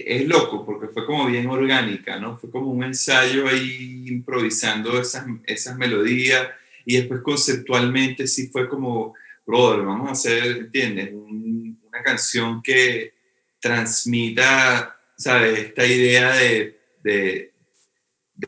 es 0.08 0.28
loco, 0.28 0.65
porque 0.65 0.88
fue 0.88 1.06
como 1.06 1.28
bien 1.28 1.47
orgánica, 1.47 2.19
¿no? 2.19 2.38
Fue 2.38 2.50
como 2.52 2.71
un 2.71 2.84
ensayo 2.84 3.47
ahí 3.47 4.06
improvisando 4.08 5.00
esas, 5.00 5.26
esas 5.45 5.78
melodías 5.78 6.47
y 6.86 6.97
después 6.97 7.21
conceptualmente 7.21 8.28
sí 8.28 8.47
fue 8.50 8.67
como, 8.69 9.13
brother, 9.45 9.86
vamos 9.86 10.10
a 10.10 10.12
hacer, 10.13 10.45
¿entiendes? 10.58 11.12
Un- 11.13 11.80
una 11.88 12.02
canción 12.04 12.62
que 12.62 13.13
transmita, 13.60 14.97
¿sabes? 15.17 15.60
Esta 15.60 15.86
idea 15.86 16.36
de, 16.36 16.80
de, 17.04 17.54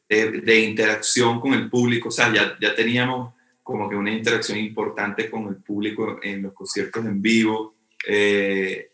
de, 0.08 0.32
de 0.41 0.60
interacción 0.62 1.39
con 1.39 1.54
el 1.54 1.69
público, 1.69 2.10
o 2.10 2.12
sea, 2.12 2.32
ya, 2.34 2.58
ya 2.62 2.75
teníamos 2.75 3.34
como 3.63 3.89
que 3.89 3.95
una 3.95 4.12
interacción 4.12 4.58
importante 4.58 5.30
con 5.30 5.47
el 5.47 5.58
público 5.58 6.19
en 6.23 6.41
los 6.43 6.54
conciertos 6.54 7.06
en 7.06 7.21
vivo. 7.21 7.75
eh, 8.08 8.86
eh, 8.88 8.88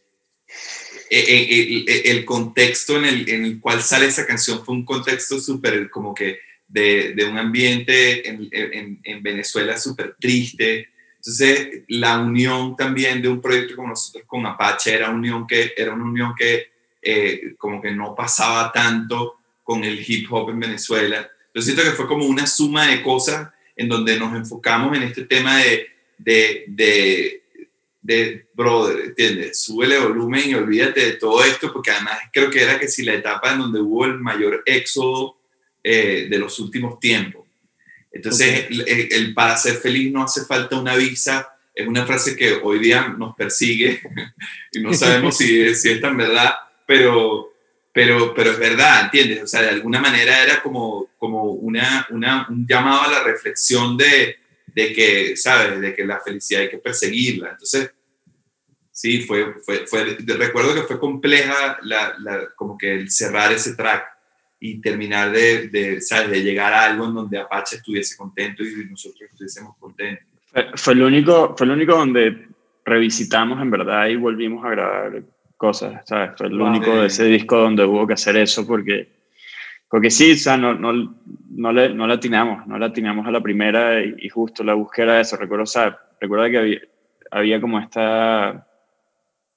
el, 1.10 1.86
el- 1.88 2.02
el 2.06 2.26
contexto 2.26 2.98
en 2.98 3.06
el, 3.06 3.30
en 3.30 3.46
el 3.46 3.60
cual 3.60 3.82
sale 3.82 4.08
esa 4.08 4.26
canción 4.26 4.64
fue 4.66 4.76
un 4.76 4.86
contexto 4.86 5.40
súper 5.40 5.90
como 5.90 6.14
que 6.14 6.40
de, 6.68 7.14
de 7.14 7.26
un 7.26 7.38
ambiente 7.38 8.28
en, 8.28 8.48
en- 8.52 9.00
en 9.04 9.24
Venezuela 9.24 9.78
súper 9.78 10.16
triste. 10.20 10.90
Entonces, 11.18 11.84
la 11.88 12.20
unión 12.20 12.76
también 12.76 13.22
de 13.22 13.28
un 13.30 13.42
proyecto 13.42 13.76
como 13.76 13.90
nosotros 13.90 14.24
con 14.28 14.46
Apache 14.46 14.94
era, 14.94 15.10
unión 15.10 15.48
que, 15.48 15.74
era 15.76 15.94
una 15.94 16.06
unión 16.06 16.34
que 16.38 16.68
eh, 17.02 17.54
como 17.58 17.82
que 17.82 17.92
no 17.92 18.14
pasaba 18.16 18.72
tanto 18.72 19.36
con 19.64 19.84
el 19.84 20.04
hip 20.06 20.32
hop 20.32 20.50
en 20.52 20.60
Venezuela. 20.60 21.30
Yo 21.54 21.62
siento 21.62 21.84
que 21.84 21.92
fue 21.92 22.08
como 22.08 22.26
una 22.26 22.46
suma 22.46 22.88
de 22.88 23.02
cosas 23.02 23.50
en 23.76 23.90
donde 23.90 24.18
nos 24.20 24.36
enfocamos 24.36 24.96
en 24.96 25.04
este 25.04 25.24
tema 25.26 25.58
de, 25.58 25.88
de, 26.18 26.66
de, 26.68 27.44
de 28.06 28.46
brother, 28.54 29.06
¿entiendes? 29.06 29.64
Súbele 29.64 29.98
volumen 30.00 30.44
y 30.50 30.54
olvídate 30.54 31.06
de 31.06 31.14
todo 31.14 31.44
esto, 31.44 31.74
porque 31.74 31.92
además 31.92 32.20
creo 32.32 32.50
que 32.52 32.62
era 32.62 32.80
que 32.80 32.88
si 32.88 33.04
la 33.04 33.14
etapa 33.14 33.54
en 33.54 33.60
donde 33.60 33.80
hubo 33.82 34.06
el 34.06 34.20
mayor 34.20 34.62
éxodo 34.66 35.38
eh, 35.84 36.28
de 36.30 36.38
los 36.38 36.60
últimos 36.60 37.00
tiempos. 37.00 37.46
Entonces, 38.12 38.68
el, 38.70 38.82
el- 38.88 39.08
el 39.12 39.34
para 39.34 39.58
ser 39.58 39.76
feliz 39.76 40.12
no 40.12 40.24
hace 40.24 40.46
falta 40.46 40.80
una 40.80 40.96
visa 40.96 41.50
es 41.74 41.86
una 41.88 42.06
frase 42.06 42.38
que 42.38 42.54
hoy 42.64 42.80
día 42.80 43.10
nos 43.18 43.36
persigue 43.36 44.02
y 44.72 44.80
no 44.80 44.94
sabemos 44.94 45.36
si, 45.36 45.76
si 45.76 45.90
es 45.90 46.00
tan 46.00 46.16
verdad, 46.16 46.54
pero, 46.86 47.52
pero, 47.92 48.34
pero 48.34 48.52
es 48.52 48.60
verdad, 48.60 49.06
¿entiendes? 49.06 49.44
O 49.44 49.48
sea, 49.48 49.62
de 49.62 49.70
alguna 49.70 50.00
manera 50.00 50.42
era 50.42 50.62
como, 50.64 51.10
como 51.18 51.44
una, 51.52 52.08
una, 52.12 52.48
un 52.50 52.66
llamado 52.66 53.02
a 53.02 53.12
la 53.12 53.24
reflexión 53.24 53.98
de, 53.98 54.38
de 54.76 54.94
que, 54.94 55.38
¿sabes? 55.38 55.80
De 55.80 55.96
que 55.96 56.06
la 56.06 56.20
felicidad 56.20 56.62
hay 56.64 56.70
que 56.70 56.78
perseguirla. 56.80 57.52
Entonces, 57.52 57.92
sí, 58.92 59.22
fue, 59.22 59.56
fue, 59.66 59.88
fue 59.88 60.18
recuerdo 60.38 60.76
que 60.76 60.84
fue 60.84 61.00
compleja 61.00 61.78
la, 61.84 62.16
la, 62.20 62.50
como 62.56 62.78
que 62.78 62.94
el 62.94 63.10
cerrar 63.10 63.54
ese 63.54 63.74
track 63.76 64.06
y 64.60 64.82
terminar 64.82 65.32
de, 65.32 65.70
de, 65.70 66.02
¿sabes? 66.02 66.30
de 66.30 66.44
llegar 66.44 66.74
a 66.74 66.84
algo 66.86 67.06
en 67.06 67.14
donde 67.14 67.38
Apache 67.40 67.78
estuviese 67.78 68.18
contento 68.18 68.64
y 68.64 68.86
nosotros 68.90 69.22
estuviésemos 69.32 69.78
contentos. 69.80 70.26
Fue, 70.52 70.68
fue 70.76 70.94
el 70.94 71.04
único, 71.04 71.56
fue 71.58 71.66
el 71.68 71.72
único 71.72 71.96
donde 71.96 72.48
revisitamos 72.84 73.62
en 73.62 73.72
verdad 73.72 74.08
y 74.08 74.18
volvimos 74.18 74.64
a 74.66 74.70
grabar 74.72 75.24
cosas, 75.56 76.02
¿sabes? 76.06 76.32
Fue 76.38 76.48
el 76.48 76.58
Wow. 76.58 76.68
único 76.68 76.98
de 77.00 77.08
ese 77.08 77.24
disco 77.26 77.58
donde 77.58 77.86
hubo 77.86 78.06
que 78.06 78.14
hacer 78.14 78.36
eso 78.36 78.68
porque, 78.68 79.08
porque 79.90 80.12
sí, 80.12 80.34
o 80.34 80.38
sea, 80.38 80.58
no, 80.58 80.74
no, 80.74 81.16
no, 81.56 81.72
le, 81.72 81.94
no 81.94 82.08
la 82.08 82.16
atinamos, 82.16 82.68
no 82.68 82.78
la 82.78 82.88
atinamos 82.88 83.26
a 83.28 83.32
la 83.32 83.42
primera 83.42 84.04
y, 84.04 84.16
y 84.20 84.30
justo 84.30 84.64
la 84.64 84.74
búsqueda 84.74 85.16
de 85.16 85.22
eso. 85.22 85.38
Recuerdo, 85.38 85.64
o 85.64 85.68
sea, 85.68 85.98
recuerdo 86.20 86.50
que 86.50 86.58
había, 86.58 86.80
había 87.32 87.62
como 87.62 87.80
esta, 87.80 88.68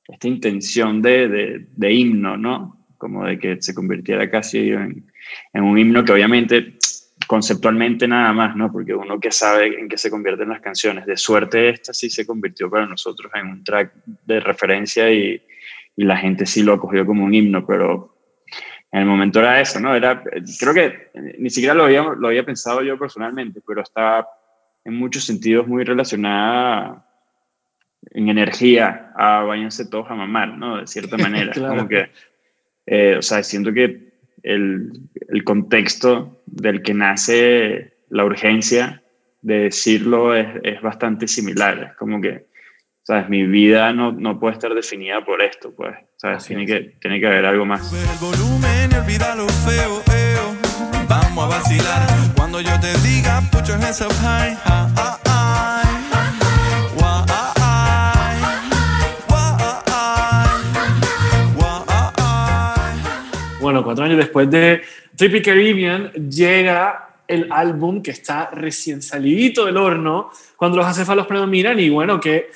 esta 0.07 0.29
intención 0.29 1.03
de, 1.03 1.29
de, 1.29 1.67
de 1.71 1.93
himno, 1.93 2.37
¿no? 2.37 2.87
Como 2.97 3.25
de 3.27 3.39
que 3.39 3.61
se 3.63 3.75
convirtiera 3.75 4.31
casi 4.31 4.71
en, 4.71 5.11
en 5.53 5.63
un 5.63 5.79
himno 5.79 6.05
que 6.05 6.13
obviamente 6.13 6.79
conceptualmente 7.27 8.09
nada 8.09 8.33
más, 8.33 8.57
¿no? 8.57 8.73
Porque 8.73 8.95
uno 8.95 9.21
que 9.21 9.31
sabe 9.31 9.79
en 9.79 9.89
qué 9.89 9.99
se 9.99 10.11
convierten 10.11 10.49
las 10.49 10.61
canciones. 10.61 11.05
De 11.05 11.17
suerte 11.17 11.69
esta 11.69 11.93
sí 11.93 12.09
se 12.09 12.27
convirtió 12.27 12.71
para 12.71 12.87
nosotros 12.87 13.31
en 13.35 13.49
un 13.49 13.65
track 13.65 13.93
de 14.25 14.41
referencia 14.41 15.13
y, 15.13 15.43
y 15.97 16.05
la 16.05 16.17
gente 16.17 16.47
sí 16.47 16.63
lo 16.63 16.75
acogió 16.75 17.05
como 17.05 17.25
un 17.25 17.35
himno, 17.35 17.67
pero 17.67 18.18
en 18.91 19.01
el 19.01 19.07
momento 19.07 19.41
era 19.41 19.61
eso, 19.61 19.81
¿no? 19.81 19.95
Era, 19.95 20.23
creo 20.59 20.75
que 20.75 21.11
ni 21.39 21.51
siquiera 21.51 21.75
lo 21.75 21.85
había, 21.85 22.03
lo 22.03 22.29
había 22.29 22.45
pensado 22.45 22.83
yo 22.83 22.99
personalmente, 22.99 23.61
pero 23.67 23.83
estaba 23.83 24.27
en 24.85 24.95
muchos 24.95 25.25
sentidos 25.25 25.67
muy 25.67 25.85
relacionada 25.85 27.05
en 28.11 28.29
energía 28.29 29.13
a 29.15 29.43
váyanse 29.43 29.87
todos 29.87 30.11
a 30.11 30.15
mamar, 30.15 30.57
¿no? 30.57 30.79
De 30.79 30.87
cierta 30.87 31.17
manera. 31.19 31.53
Claro. 31.53 31.77
Como 31.77 31.89
que, 31.89 32.11
eh, 32.87 33.17
o 33.19 33.23
sea, 33.23 33.43
siento 33.43 33.73
que 33.73 34.09
el, 34.43 34.93
el 35.29 35.45
contexto 35.45 36.43
del 36.47 36.83
que 36.83 36.95
nace 36.95 37.99
la 38.09 38.25
urgencia 38.25 39.03
de 39.43 39.61
decirlo 39.65 40.35
es, 40.35 40.49
es 40.63 40.81
bastante 40.81 41.29
similar. 41.29 41.91
Es 41.91 41.97
como 41.97 42.21
que, 42.21 42.48
¿sabes? 43.09 43.31
Mi 43.31 43.47
vida 43.47 43.91
no, 43.95 44.13
no 44.13 44.39
puede 44.39 44.53
estar 44.53 44.75
definida 44.75 45.25
por 45.25 45.41
esto, 45.41 45.73
pues, 45.75 45.97
¿sabes? 46.17 46.45
Tiene 46.45 46.65
es. 46.65 46.69
que, 46.69 46.81
tiene 47.01 47.19
que 47.19 47.27
haber 47.27 47.47
algo 47.47 47.65
más. 47.65 47.91
El 47.91 48.19
volumen 48.21 48.95
olvida 48.95 49.35
lo 49.35 49.49
feo, 49.49 50.03
eo. 50.15 50.55
Vamos 51.09 51.45
a 51.47 51.57
vacilar 51.57 52.07
cuando 52.37 52.61
yo 52.61 52.79
te 52.81 52.93
diga 52.99 53.41
put 53.51 53.65
your 53.65 53.77
hands 53.77 54.03
up 54.03 54.13
high. 54.21 54.55
Bueno, 63.59 63.83
cuatro 63.83 64.05
años 64.05 64.19
después 64.19 64.51
de 64.51 64.83
Trippy 65.17 65.41
Caribbean 65.41 66.13
llega 66.13 67.09
el 67.27 67.49
álbum 67.51 68.03
que 68.03 68.11
está 68.11 68.51
recién 68.51 69.01
salidito 69.01 69.65
del 69.65 69.79
horno 69.79 70.31
cuando 70.57 70.77
los 70.77 70.87
acéfalos 70.87 71.27
predominan 71.27 71.79
y 71.81 71.89
bueno, 71.89 72.21
¿qué, 72.21 72.51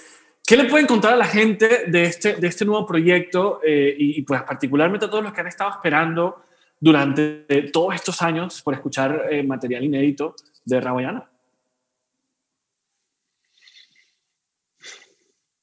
qué 0.47 0.57
le 0.57 0.65
pueden 0.65 0.87
contar 0.87 1.15
a 1.15 1.17
la 1.17 1.27
gente 1.27 1.85
de 1.87 2.05
este, 2.05 2.35
de 2.35 2.47
este 2.47 2.65
nuevo 2.65 2.87
proyecto 2.87 3.61
eh, 3.65 3.95
y, 3.97 4.23
pues 4.23 4.43
particularmente 4.43 5.07
a 5.07 5.11
todos 5.11 5.25
los 5.25 5.33
que 5.33 5.41
han 5.41 5.47
estado 5.47 5.71
esperando 5.71 6.43
durante 6.79 7.45
todos 7.73 7.95
estos 7.95 8.21
años 8.23 8.61
por 8.63 8.75
escuchar 8.75 9.29
eh, 9.31 9.43
material 9.43 9.85
inédito 9.85 10.35
de 10.65 10.81
Rawayana? 10.81 11.29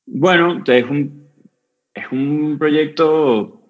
Bueno, 0.05 0.63
es 0.65 0.85
un, 0.85 1.29
es 1.93 2.11
un 2.11 2.57
proyecto 2.57 3.61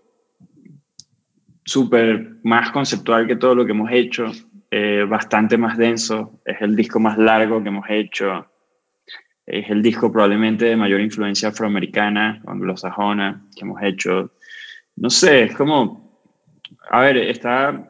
súper 1.65 2.37
más 2.43 2.71
conceptual 2.71 3.27
que 3.27 3.35
todo 3.35 3.55
lo 3.55 3.65
que 3.65 3.71
hemos 3.71 3.91
hecho, 3.91 4.31
eh, 4.71 5.05
bastante 5.07 5.57
más 5.57 5.77
denso, 5.77 6.39
es 6.45 6.61
el 6.61 6.75
disco 6.75 6.99
más 6.99 7.17
largo 7.17 7.61
que 7.61 7.69
hemos 7.69 7.89
hecho, 7.89 8.47
es 9.49 9.69
el 9.69 9.81
disco 9.81 10.11
probablemente 10.11 10.65
de 10.65 10.75
mayor 10.75 11.01
influencia 11.01 11.49
afroamericana 11.49 12.41
o 12.45 12.51
anglosajona 12.51 13.47
que 13.55 13.65
hemos 13.65 13.81
hecho. 13.81 14.31
No 14.95 15.09
sé, 15.09 15.43
es 15.43 15.55
como, 15.55 16.21
a 16.89 17.01
ver, 17.01 17.17
está, 17.17 17.89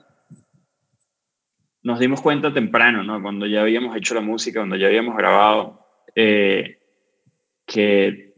nos 1.83 1.99
dimos 1.99 2.21
cuenta 2.21 2.53
temprano, 2.53 3.03
¿no? 3.03 3.21
Cuando 3.21 3.45
ya 3.45 3.61
habíamos 3.61 3.95
hecho 3.95 4.15
la 4.15 4.21
música, 4.21 4.61
cuando 4.61 4.77
ya 4.77 4.87
habíamos 4.87 5.17
grabado, 5.17 5.85
eh, 6.15 6.79
que 7.65 8.33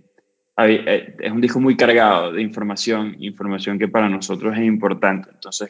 eh, 0.57 1.15
es 1.19 1.31
un 1.31 1.41
disco 1.41 1.59
muy 1.59 1.77
cargado 1.77 2.31
de 2.31 2.41
información, 2.41 3.15
información 3.19 3.77
que 3.77 3.87
para 3.87 4.09
nosotros 4.09 4.57
es 4.57 4.63
importante. 4.63 5.29
Entonces, 5.31 5.69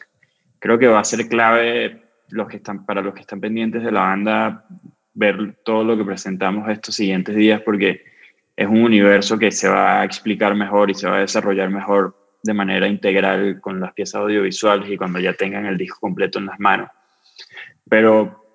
creo 0.59 0.79
que 0.79 0.87
va 0.87 0.99
a 0.99 1.03
ser 1.03 1.27
clave 1.27 2.03
los 2.29 2.47
que 2.47 2.57
están, 2.57 2.85
para 2.85 3.01
los 3.01 3.13
que 3.13 3.21
están 3.21 3.41
pendientes 3.41 3.83
de 3.83 3.91
la 3.91 4.01
banda 4.01 4.65
ver 5.13 5.55
todo 5.63 5.83
lo 5.83 5.97
que 5.97 6.05
presentamos 6.05 6.69
estos 6.69 6.95
siguientes 6.95 7.35
días 7.35 7.61
porque 7.61 8.03
es 8.55 8.67
un 8.67 8.83
universo 8.83 9.37
que 9.37 9.51
se 9.51 9.67
va 9.67 10.01
a 10.01 10.05
explicar 10.05 10.55
mejor 10.55 10.89
y 10.91 10.93
se 10.93 11.07
va 11.07 11.17
a 11.17 11.21
desarrollar 11.21 11.69
mejor 11.69 12.15
de 12.43 12.53
manera 12.53 12.87
integral 12.87 13.59
con 13.61 13.79
las 13.79 13.93
piezas 13.93 14.21
audiovisuales 14.21 14.89
y 14.89 14.97
cuando 14.97 15.19
ya 15.19 15.33
tengan 15.33 15.65
el 15.65 15.77
disco 15.77 15.99
completo 15.99 16.39
en 16.39 16.47
las 16.47 16.59
manos. 16.59 16.89
Pero, 17.89 18.45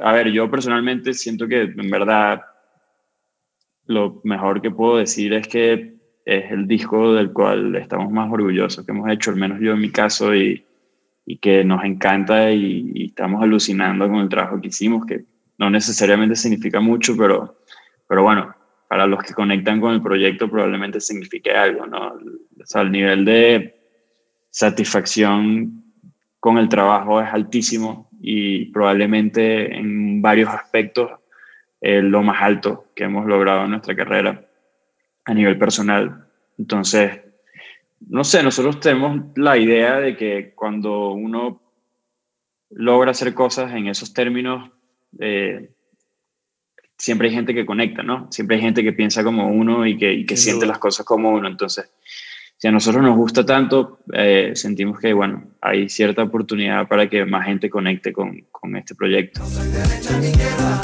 a 0.00 0.12
ver, 0.12 0.30
yo 0.30 0.50
personalmente 0.50 1.14
siento 1.14 1.48
que 1.48 1.62
en 1.62 1.90
verdad 1.90 2.42
lo 3.86 4.20
mejor 4.24 4.60
que 4.60 4.70
puedo 4.70 4.98
decir 4.98 5.32
es 5.32 5.48
que 5.48 5.94
es 6.24 6.52
el 6.52 6.68
disco 6.68 7.14
del 7.14 7.32
cual 7.32 7.74
estamos 7.76 8.10
más 8.12 8.30
orgullosos 8.30 8.84
que 8.84 8.92
hemos 8.92 9.10
hecho, 9.10 9.30
al 9.30 9.36
menos 9.36 9.58
yo 9.60 9.72
en 9.72 9.80
mi 9.80 9.90
caso, 9.90 10.34
y, 10.34 10.66
que 11.40 11.64
nos 11.64 11.82
encanta 11.84 12.50
y, 12.50 12.92
y 12.94 13.06
estamos 13.06 13.42
alucinando 13.42 14.06
con 14.06 14.18
el 14.18 14.28
trabajo 14.28 14.60
que 14.60 14.68
hicimos, 14.68 15.06
que 15.06 15.24
no 15.58 15.70
necesariamente 15.70 16.36
significa 16.36 16.80
mucho, 16.80 17.16
pero, 17.16 17.58
pero 18.08 18.22
bueno, 18.22 18.54
para 18.88 19.06
los 19.06 19.22
que 19.22 19.34
conectan 19.34 19.80
con 19.80 19.94
el 19.94 20.02
proyecto 20.02 20.50
probablemente 20.50 21.00
signifique 21.00 21.50
algo, 21.52 21.86
¿no? 21.86 22.08
O 22.08 22.66
sea, 22.66 22.82
el 22.82 22.92
nivel 22.92 23.24
de 23.24 23.80
satisfacción 24.50 25.84
con 26.38 26.58
el 26.58 26.68
trabajo 26.68 27.20
es 27.20 27.32
altísimo 27.32 28.10
y 28.20 28.66
probablemente 28.66 29.74
en 29.76 30.20
varios 30.20 30.50
aspectos 30.50 31.10
lo 31.80 32.22
más 32.22 32.40
alto 32.42 32.86
que 32.94 33.04
hemos 33.04 33.26
logrado 33.26 33.64
en 33.64 33.70
nuestra 33.70 33.96
carrera 33.96 34.46
a 35.24 35.34
nivel 35.34 35.58
personal. 35.58 36.28
Entonces, 36.58 37.20
no 38.08 38.24
sé, 38.24 38.42
nosotros 38.42 38.78
tenemos 38.80 39.20
la 39.36 39.56
idea 39.56 39.98
de 40.00 40.16
que 40.16 40.52
cuando 40.54 41.12
uno 41.12 41.62
logra 42.70 43.12
hacer 43.12 43.34
cosas 43.34 43.72
en 43.72 43.86
esos 43.86 44.12
términos, 44.12 44.70
eh, 45.18 45.70
siempre 46.96 47.28
hay 47.28 47.34
gente 47.34 47.54
que 47.54 47.66
conecta, 47.66 48.02
¿no? 48.02 48.28
Siempre 48.30 48.56
hay 48.56 48.62
gente 48.62 48.82
que 48.82 48.92
piensa 48.92 49.24
como 49.24 49.48
uno 49.48 49.86
y 49.86 49.96
que, 49.98 50.12
y 50.12 50.24
que 50.24 50.36
Sin 50.36 50.44
siente 50.44 50.66
duda. 50.66 50.74
las 50.74 50.78
cosas 50.78 51.04
como 51.04 51.30
uno. 51.30 51.48
Entonces, 51.48 51.90
si 52.56 52.68
a 52.68 52.70
nosotros 52.70 53.02
nos 53.02 53.16
gusta 53.16 53.44
tanto, 53.44 53.98
eh, 54.12 54.52
sentimos 54.54 55.00
que, 55.00 55.12
bueno, 55.12 55.50
hay 55.60 55.88
cierta 55.88 56.22
oportunidad 56.22 56.86
para 56.86 57.08
que 57.08 57.24
más 57.24 57.44
gente 57.46 57.68
conecte 57.68 58.12
con, 58.12 58.46
con 58.52 58.76
este 58.76 58.94
proyecto. 58.94 59.40
Váyanse 59.42 60.81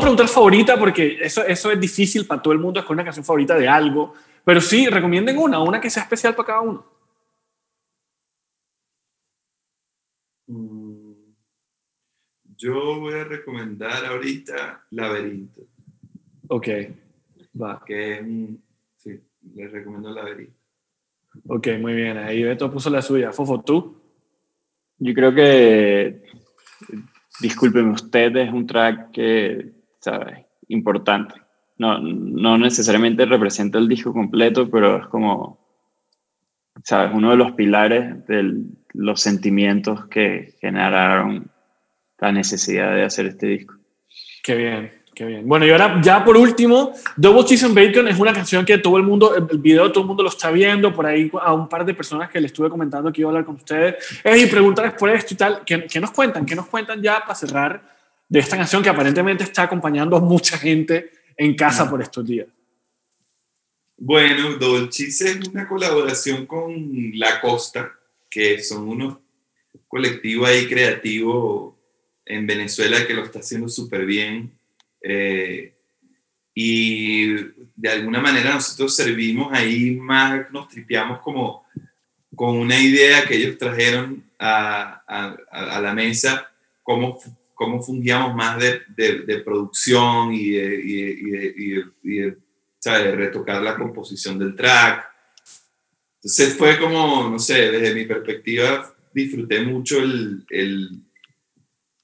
preguntar 0.00 0.28
favorita 0.28 0.78
porque 0.78 1.18
eso, 1.20 1.44
eso 1.46 1.70
es 1.70 1.80
difícil 1.80 2.26
para 2.26 2.42
todo 2.42 2.52
el 2.52 2.58
mundo 2.58 2.80
escoger 2.80 2.94
una 2.96 3.04
canción 3.04 3.24
favorita 3.24 3.56
de 3.56 3.68
algo, 3.68 4.14
pero 4.44 4.60
sí, 4.60 4.86
recomienden 4.88 5.38
una, 5.38 5.60
una 5.62 5.80
que 5.80 5.90
sea 5.90 6.02
especial 6.02 6.34
para 6.34 6.46
cada 6.46 6.60
uno. 6.60 6.84
Mm, 10.46 11.12
Yo 12.56 13.00
voy 13.00 13.14
a 13.14 13.24
recomendar 13.24 14.04
ahorita 14.04 14.84
Laberinto, 14.90 15.62
Ok, 16.48 16.68
va. 17.60 17.82
que 17.86 18.14
es 18.14 18.20
un- 18.22 18.62
sí, 18.96 19.18
les 19.54 19.70
recomiendo 19.72 20.10
Laberinto. 20.10 20.54
Ok, 21.46 21.68
muy 21.80 21.94
bien. 21.94 22.18
Ahí 22.18 22.42
Beto 22.42 22.70
puso 22.72 22.90
la 22.90 23.00
suya. 23.00 23.32
Fofo, 23.32 23.62
¿tú? 23.62 23.96
Yo 24.98 25.14
creo 25.14 25.32
que, 25.32 26.22
discúlpeme 27.40 27.92
usted, 27.92 28.34
es 28.36 28.52
un 28.52 28.66
track 28.66 29.12
que, 29.12 29.70
¿sabes? 30.00 30.46
Importante. 30.68 31.34
No, 31.78 31.98
no 31.98 32.58
necesariamente 32.58 33.24
representa 33.24 33.78
el 33.78 33.88
disco 33.88 34.12
completo, 34.12 34.68
pero 34.70 34.98
es 34.98 35.06
como, 35.06 35.58
¿sabes? 36.84 37.12
Uno 37.14 37.30
de 37.30 37.36
los 37.36 37.52
pilares 37.52 38.26
de 38.26 38.64
los 38.92 39.20
sentimientos 39.20 40.06
que 40.06 40.56
generaron 40.60 41.50
la 42.18 42.32
necesidad 42.32 42.94
de 42.94 43.04
hacer 43.04 43.26
este 43.26 43.46
disco. 43.46 43.74
Qué 44.42 44.54
bien, 44.56 44.92
qué 45.14 45.24
bien. 45.24 45.48
Bueno, 45.48 45.64
y 45.64 45.70
ahora 45.70 46.00
ya 46.02 46.22
por 46.22 46.36
último, 46.36 46.92
Double 47.16 47.44
Cheese 47.44 47.64
and 47.64 47.74
Bacon 47.74 48.08
es 48.08 48.18
una 48.18 48.34
canción 48.34 48.66
que 48.66 48.76
todo 48.76 48.98
el 48.98 49.02
mundo, 49.02 49.34
el 49.34 49.58
video 49.58 49.90
todo 49.90 50.02
el 50.02 50.08
mundo 50.08 50.22
lo 50.22 50.28
está 50.28 50.50
viendo, 50.50 50.92
por 50.92 51.06
ahí 51.06 51.30
a 51.40 51.54
un 51.54 51.66
par 51.66 51.86
de 51.86 51.94
personas 51.94 52.28
que 52.28 52.40
le 52.40 52.46
estuve 52.46 52.68
comentando 52.68 53.10
que 53.10 53.22
iba 53.22 53.28
a 53.28 53.32
hablar 53.32 53.46
con 53.46 53.54
ustedes, 53.54 54.20
y 54.22 54.46
preguntarles 54.46 54.94
por 54.94 55.08
esto 55.08 55.32
y 55.32 55.36
tal, 55.38 55.62
¿qué, 55.64 55.86
qué 55.86 55.98
nos 55.98 56.10
cuentan? 56.10 56.44
¿Qué 56.44 56.54
nos 56.54 56.66
cuentan 56.66 57.00
ya 57.00 57.20
para 57.20 57.34
cerrar 57.34 57.99
de 58.30 58.38
esta 58.38 58.56
canción 58.56 58.82
que 58.82 58.88
aparentemente 58.88 59.44
está 59.44 59.64
acompañando 59.64 60.16
a 60.16 60.20
mucha 60.20 60.56
gente 60.56 61.10
en 61.36 61.54
casa 61.54 61.90
por 61.90 62.00
estos 62.00 62.24
días? 62.26 62.46
Bueno, 63.98 64.54
Dolchis 64.56 65.20
es 65.20 65.48
una 65.48 65.68
colaboración 65.68 66.46
con 66.46 67.10
La 67.18 67.40
Costa, 67.40 67.92
que 68.30 68.62
son 68.62 68.88
unos 68.88 69.18
colectivos 69.88 70.48
ahí 70.48 70.66
creativos 70.68 71.74
en 72.24 72.46
Venezuela 72.46 73.06
que 73.06 73.12
lo 73.14 73.24
está 73.24 73.40
haciendo 73.40 73.68
súper 73.68 74.06
bien. 74.06 74.52
Eh, 75.02 75.74
y 76.54 77.26
de 77.76 77.88
alguna 77.90 78.20
manera 78.20 78.54
nosotros 78.54 78.94
servimos 78.94 79.52
ahí 79.52 79.92
más, 79.96 80.50
nos 80.52 80.68
tripeamos 80.68 81.18
como 81.20 81.64
con 82.34 82.56
una 82.56 82.78
idea 82.78 83.24
que 83.26 83.36
ellos 83.36 83.58
trajeron 83.58 84.24
a, 84.38 85.02
a- 85.06 85.76
a 85.76 85.80
la 85.80 85.92
mesa, 85.92 86.50
cómo, 86.82 87.18
cómo 87.60 87.82
fungíamos 87.82 88.34
más 88.34 88.58
de, 88.58 88.80
de- 88.96 89.18
de 89.26 89.38
producción 89.40 90.32
y 90.32 90.48
de, 90.52 90.80
y 90.82 91.00
y 91.02 91.74
y 92.04 92.20
y 92.26 92.32
¿sabes? 92.78 93.14
retocar 93.14 93.60
la 93.62 93.76
composición 93.76 94.38
del 94.38 94.56
track. 94.56 95.06
Entonces 96.16 96.56
fue 96.56 96.78
como, 96.78 97.28
no 97.28 97.38
sé, 97.38 97.70
desde 97.70 97.94
mi 97.94 98.06
perspectiva 98.06 98.94
disfruté 99.12 99.60
mucho 99.60 99.98
el, 100.02 100.42
el, 100.48 100.88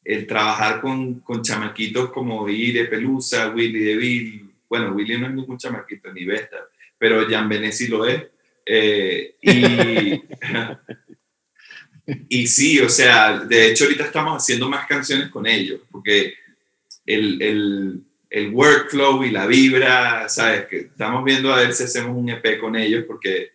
el 0.05 0.27
trabajar 0.27 0.83
con, 0.83 1.21
con 1.21 1.41
chamaquitos 1.43 2.11
como 2.13 2.47
Ire 2.51 2.85
Pelusa, 2.85 3.49
Willy 3.49 3.81
DeVille. 3.81 4.45
Bueno, 4.69 4.93
Willy 4.95 5.19
no 5.19 5.27
es 5.29 5.33
ningún 5.33 5.57
chamaquito, 5.57 6.13
ni 6.13 6.27
Vesta, 6.27 6.59
pero 6.99 7.27
Jan 7.31 7.49
Benesi 7.49 7.87
lo 7.89 8.05
es. 8.05 8.25
Eh, 8.67 9.37
y, 9.41 10.21
y 12.29 12.47
sí, 12.47 12.81
o 12.81 12.89
sea, 12.89 13.41
de 13.41 13.71
hecho 13.71 13.85
ahorita 13.85 14.05
estamos 14.05 14.43
haciendo 14.43 14.69
más 14.69 14.87
canciones 14.87 15.29
con 15.29 15.47
ellos, 15.47 15.81
porque 15.91 16.35
el, 17.05 17.41
el, 17.43 18.01
el 18.31 18.51
workflow 18.51 19.25
y 19.25 19.31
la 19.31 19.47
vibra, 19.47 20.29
¿sabes? 20.29 20.67
Que 20.67 20.79
estamos 20.79 21.25
viendo 21.25 21.53
a 21.53 21.59
ver 21.59 21.73
si 21.73 21.85
hacemos 21.85 22.17
un 22.17 22.29
EP 22.29 22.59
con 22.59 22.77
ellos, 22.77 23.05
porque, 23.07 23.51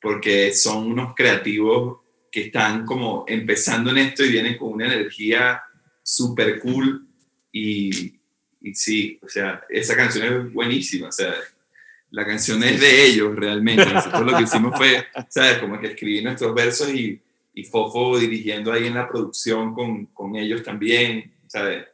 porque 0.00 0.52
son 0.54 0.86
unos 0.86 1.14
creativos 1.14 1.98
que 2.30 2.46
están 2.46 2.86
como 2.86 3.24
empezando 3.28 3.90
en 3.90 3.98
esto 3.98 4.24
y 4.24 4.30
vienen 4.30 4.56
con 4.56 4.72
una 4.72 4.86
energía 4.86 5.62
súper 6.02 6.58
cool 6.60 7.06
y, 7.52 8.14
y 8.62 8.74
sí, 8.74 9.18
o 9.22 9.28
sea, 9.28 9.62
esa 9.68 9.94
canción 9.94 10.26
es 10.26 10.52
buenísima, 10.52 11.08
o 11.08 11.12
sea, 11.12 11.34
la 12.10 12.26
canción 12.26 12.62
es 12.64 12.80
de 12.80 13.04
ellos 13.04 13.34
realmente, 13.36 13.86
nosotros 13.86 14.30
lo 14.30 14.36
que 14.36 14.44
hicimos 14.44 14.76
fue, 14.76 15.06
¿sabes? 15.28 15.58
Como 15.58 15.78
que 15.78 15.88
escribí 15.88 16.22
nuestros 16.22 16.54
versos 16.54 16.88
y, 16.90 17.20
y 17.54 17.64
Fofo 17.64 18.18
dirigiendo 18.18 18.72
ahí 18.72 18.86
en 18.86 18.94
la 18.94 19.08
producción 19.08 19.74
con, 19.74 20.06
con 20.06 20.36
ellos 20.36 20.62
también, 20.62 21.32
¿sabes? 21.46 21.84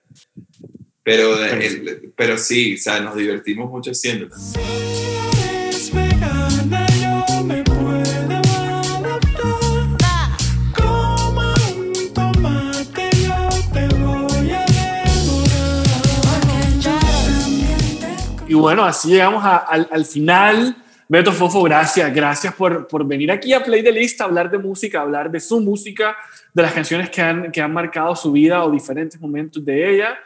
Pero, 1.02 1.42
el- 1.42 2.12
pero 2.16 2.36
sí, 2.38 2.74
o 2.74 2.78
sea, 2.78 3.00
nos 3.00 3.16
divertimos 3.16 3.70
mucho 3.70 3.90
haciéndolo. 3.92 4.36
Si 4.36 4.58
eres 4.58 5.92
vegana, 5.94 6.86
yo 7.00 7.44
me 7.44 7.62
puedo 7.64 8.36
adaptar. 8.98 10.36
Como 10.76 11.54
un 11.76 12.12
tomate, 12.14 13.10
yo 13.22 13.48
te 13.72 13.88
voy 13.96 14.50
a 14.50 14.64
devorar. 14.66 15.84
Y 18.48 18.54
bueno, 18.54 18.84
así 18.84 19.08
llegamos 19.08 19.42
a- 19.44 19.56
al, 19.56 19.88
al 19.90 20.04
final. 20.04 20.76
Beto 21.08 21.32
Fofo, 21.32 21.62
gracias. 21.62 22.14
Gracias 22.14 22.54
por, 22.54 22.86
por 22.86 23.06
venir 23.06 23.32
aquí 23.32 23.54
a 23.54 23.64
Play 23.64 23.82
the 23.82 23.90
List 23.90 24.20
a 24.20 24.24
hablar 24.24 24.50
de 24.50 24.58
música, 24.58 24.98
a 24.98 25.02
hablar 25.02 25.30
de 25.30 25.40
su 25.40 25.60
música, 25.60 26.14
de 26.52 26.62
las 26.62 26.72
canciones 26.72 27.08
que 27.08 27.22
han, 27.22 27.50
que 27.50 27.62
han 27.62 27.72
marcado 27.72 28.14
su 28.14 28.30
vida 28.30 28.62
o 28.62 28.70
diferentes 28.70 29.18
momentos 29.18 29.64
de 29.64 29.94
ella. 29.94 30.18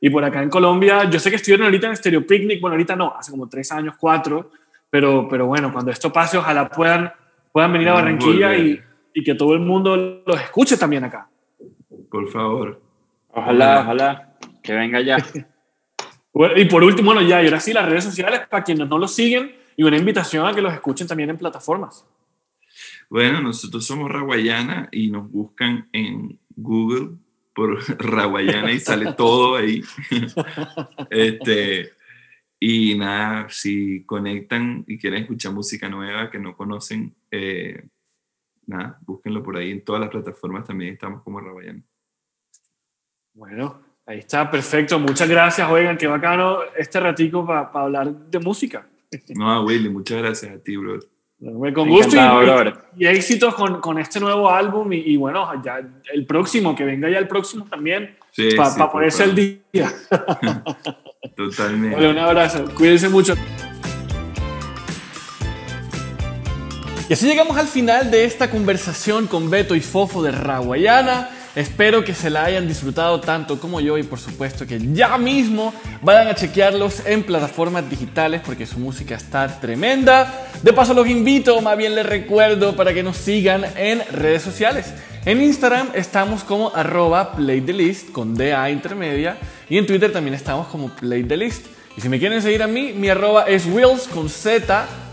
Y 0.00 0.08
por 0.08 0.24
acá 0.24 0.42
en 0.42 0.48
Colombia, 0.48 1.04
yo 1.10 1.20
sé 1.20 1.28
que 1.28 1.36
estuvieron 1.36 1.66
ahorita 1.66 1.88
en 1.88 1.96
Stereo 1.96 2.26
Picnic, 2.26 2.58
bueno, 2.58 2.72
ahorita 2.72 2.96
no, 2.96 3.14
hace 3.18 3.30
como 3.30 3.50
tres 3.50 3.70
años, 3.70 3.96
cuatro, 4.00 4.50
pero, 4.88 5.28
pero 5.28 5.46
bueno, 5.46 5.70
cuando 5.70 5.90
esto 5.90 6.10
pase, 6.10 6.38
ojalá 6.38 6.70
puedan, 6.70 7.12
puedan 7.52 7.74
venir 7.74 7.90
a 7.90 7.94
Barranquilla 7.94 8.56
y, 8.56 8.80
y 9.12 9.22
que 9.22 9.34
todo 9.34 9.52
el 9.52 9.60
mundo 9.60 10.22
los 10.24 10.40
escuche 10.40 10.78
también 10.78 11.04
acá. 11.04 11.28
Por 12.10 12.26
favor. 12.30 12.80
Ojalá, 13.28 13.82
ojalá, 13.82 14.36
que 14.62 14.72
venga 14.72 15.00
ya. 15.02 15.18
Y 16.56 16.64
por 16.66 16.84
último, 16.84 17.12
bueno, 17.12 17.28
ya, 17.28 17.42
y 17.42 17.46
ahora 17.46 17.58
sí, 17.58 17.72
las 17.72 17.86
redes 17.86 18.04
sociales 18.04 18.42
para 18.48 18.62
quienes 18.62 18.88
no 18.88 18.98
los 18.98 19.12
siguen 19.12 19.59
y 19.80 19.82
una 19.82 19.96
invitación 19.96 20.46
a 20.46 20.52
que 20.54 20.60
los 20.60 20.74
escuchen 20.74 21.06
también 21.06 21.30
en 21.30 21.38
plataformas. 21.38 22.04
Bueno, 23.08 23.40
nosotros 23.40 23.86
somos 23.86 24.10
Raguayana 24.10 24.90
y 24.92 25.10
nos 25.10 25.30
buscan 25.30 25.88
en 25.94 26.38
Google 26.54 27.16
por 27.54 27.78
Raguayana 27.98 28.72
y 28.72 28.78
sale 28.78 29.14
todo 29.16 29.56
ahí. 29.56 29.82
este, 31.08 31.92
y 32.58 32.98
nada, 32.98 33.48
si 33.48 34.04
conectan 34.04 34.84
y 34.86 34.98
quieren 34.98 35.22
escuchar 35.22 35.54
música 35.54 35.88
nueva 35.88 36.28
que 36.28 36.38
no 36.38 36.54
conocen, 36.54 37.16
eh, 37.30 37.82
nada, 38.66 38.98
búsquenlo 39.06 39.42
por 39.42 39.56
ahí 39.56 39.70
en 39.70 39.82
todas 39.82 40.02
las 40.02 40.10
plataformas 40.10 40.66
también 40.66 40.92
estamos 40.92 41.22
como 41.22 41.40
Raguayana. 41.40 41.82
Bueno, 43.32 43.80
ahí 44.04 44.18
está, 44.18 44.50
perfecto. 44.50 44.98
Muchas 44.98 45.26
gracias, 45.26 45.70
oigan, 45.70 45.96
qué 45.96 46.06
bacano 46.06 46.64
este 46.76 47.00
ratico 47.00 47.46
para 47.46 47.70
hablar 47.72 48.12
de 48.12 48.38
música. 48.40 48.89
No, 49.34 49.64
Willy, 49.64 49.88
muchas 49.88 50.18
gracias 50.18 50.52
a 50.54 50.58
ti, 50.58 50.76
bro. 50.76 50.98
Con 51.40 51.88
gusto 51.88 52.16
Encantado, 52.16 52.74
y, 52.96 53.04
y 53.04 53.06
éxitos 53.06 53.54
con, 53.54 53.80
con 53.80 53.98
este 53.98 54.20
nuevo 54.20 54.50
álbum 54.50 54.92
y, 54.92 54.98
y 54.98 55.16
bueno, 55.16 55.50
ya 55.64 55.80
el 56.12 56.26
próximo, 56.26 56.76
que 56.76 56.84
venga 56.84 57.08
ya 57.08 57.16
el 57.16 57.28
próximo 57.28 57.64
también, 57.64 58.16
Sí, 58.30 58.50
para 58.56 58.70
sí, 58.70 58.78
por 58.78 58.92
ponerse 58.92 59.22
al 59.24 59.34
día. 59.34 59.60
Totalmente. 61.36 61.96
Vale, 61.96 62.10
un 62.10 62.18
abrazo, 62.18 62.64
cuídense 62.74 63.08
mucho. 63.08 63.34
Y 67.08 67.12
así 67.12 67.26
llegamos 67.26 67.56
al 67.56 67.66
final 67.66 68.10
de 68.10 68.24
esta 68.24 68.50
conversación 68.50 69.26
con 69.26 69.50
Beto 69.50 69.74
y 69.74 69.80
Fofo 69.80 70.22
de 70.22 70.30
Raguayana. 70.30 71.28
Espero 71.56 72.04
que 72.04 72.14
se 72.14 72.30
la 72.30 72.44
hayan 72.44 72.68
disfrutado 72.68 73.20
tanto 73.20 73.58
como 73.58 73.80
yo 73.80 73.98
y 73.98 74.04
por 74.04 74.20
supuesto 74.20 74.68
que 74.68 74.78
ya 74.92 75.18
mismo 75.18 75.74
vayan 76.00 76.28
a 76.28 76.34
chequearlos 76.36 77.04
en 77.06 77.24
plataformas 77.24 77.90
digitales 77.90 78.40
porque 78.44 78.66
su 78.66 78.78
música 78.78 79.16
está 79.16 79.58
tremenda. 79.60 80.46
De 80.62 80.72
paso 80.72 80.94
los 80.94 81.08
invito, 81.08 81.60
más 81.60 81.76
bien 81.76 81.96
les 81.96 82.06
recuerdo 82.06 82.76
para 82.76 82.94
que 82.94 83.02
nos 83.02 83.16
sigan 83.16 83.64
en 83.76 84.00
redes 84.12 84.42
sociales. 84.42 84.94
En 85.24 85.42
Instagram 85.42 85.88
estamos 85.94 86.44
como 86.44 86.70
arroba 86.72 87.32
playthelist 87.32 88.12
con 88.12 88.36
DA 88.36 88.70
intermedia 88.70 89.36
y 89.68 89.76
en 89.76 89.86
Twitter 89.86 90.12
también 90.12 90.34
estamos 90.34 90.68
como 90.68 90.90
playthelist. 90.90 91.66
Y 91.96 92.00
si 92.00 92.08
me 92.08 92.20
quieren 92.20 92.40
seguir 92.40 92.62
a 92.62 92.68
mí, 92.68 92.92
mi 92.94 93.08
arroba 93.08 93.46
es 93.48 93.66
wills 93.66 94.06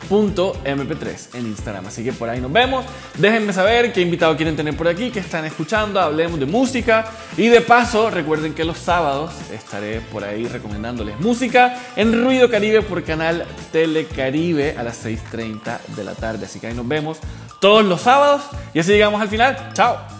mp3 0.10 1.36
en 1.36 1.48
Instagram. 1.48 1.88
Así 1.88 2.04
que 2.04 2.14
por 2.14 2.30
ahí 2.30 2.40
nos 2.40 2.52
vemos. 2.52 2.86
Déjenme 3.18 3.54
saber 3.54 3.94
qué 3.94 4.02
invitado 4.02 4.36
quieren 4.36 4.56
tener 4.56 4.76
por 4.76 4.88
aquí, 4.88 5.12
qué 5.12 5.20
están 5.20 5.46
escuchando, 5.46 6.00
hablemos 6.00 6.40
de 6.40 6.46
música. 6.46 7.12
Y 7.38 7.48
de 7.48 7.62
paso, 7.62 8.10
recuerden 8.10 8.54
que 8.54 8.64
los 8.64 8.78
sábados 8.78 9.34
estaré 9.54 10.02
por 10.02 10.24
ahí 10.24 10.48
recomendándoles 10.48 11.20
música 11.20 11.78
en 11.96 12.24
Ruido 12.24 12.50
Caribe 12.50 12.82
por 12.82 13.04
canal 13.04 13.46
Telecaribe 13.72 14.76
a 14.78 14.84
las 14.84 15.06
6.30 15.06 15.80
de 15.96 16.04
la 16.04 16.14
tarde. 16.14 16.46
Así 16.46 16.60
que 16.60 16.68
ahí 16.68 16.74
nos 16.74 16.88
vemos 16.88 17.20
todos 17.60 17.86
los 17.86 18.02
sábados. 18.02 18.44
Y 18.74 18.80
así 18.80 18.92
llegamos 18.92 19.22
al 19.22 19.30
final. 19.30 19.70
Chao. 19.74 20.17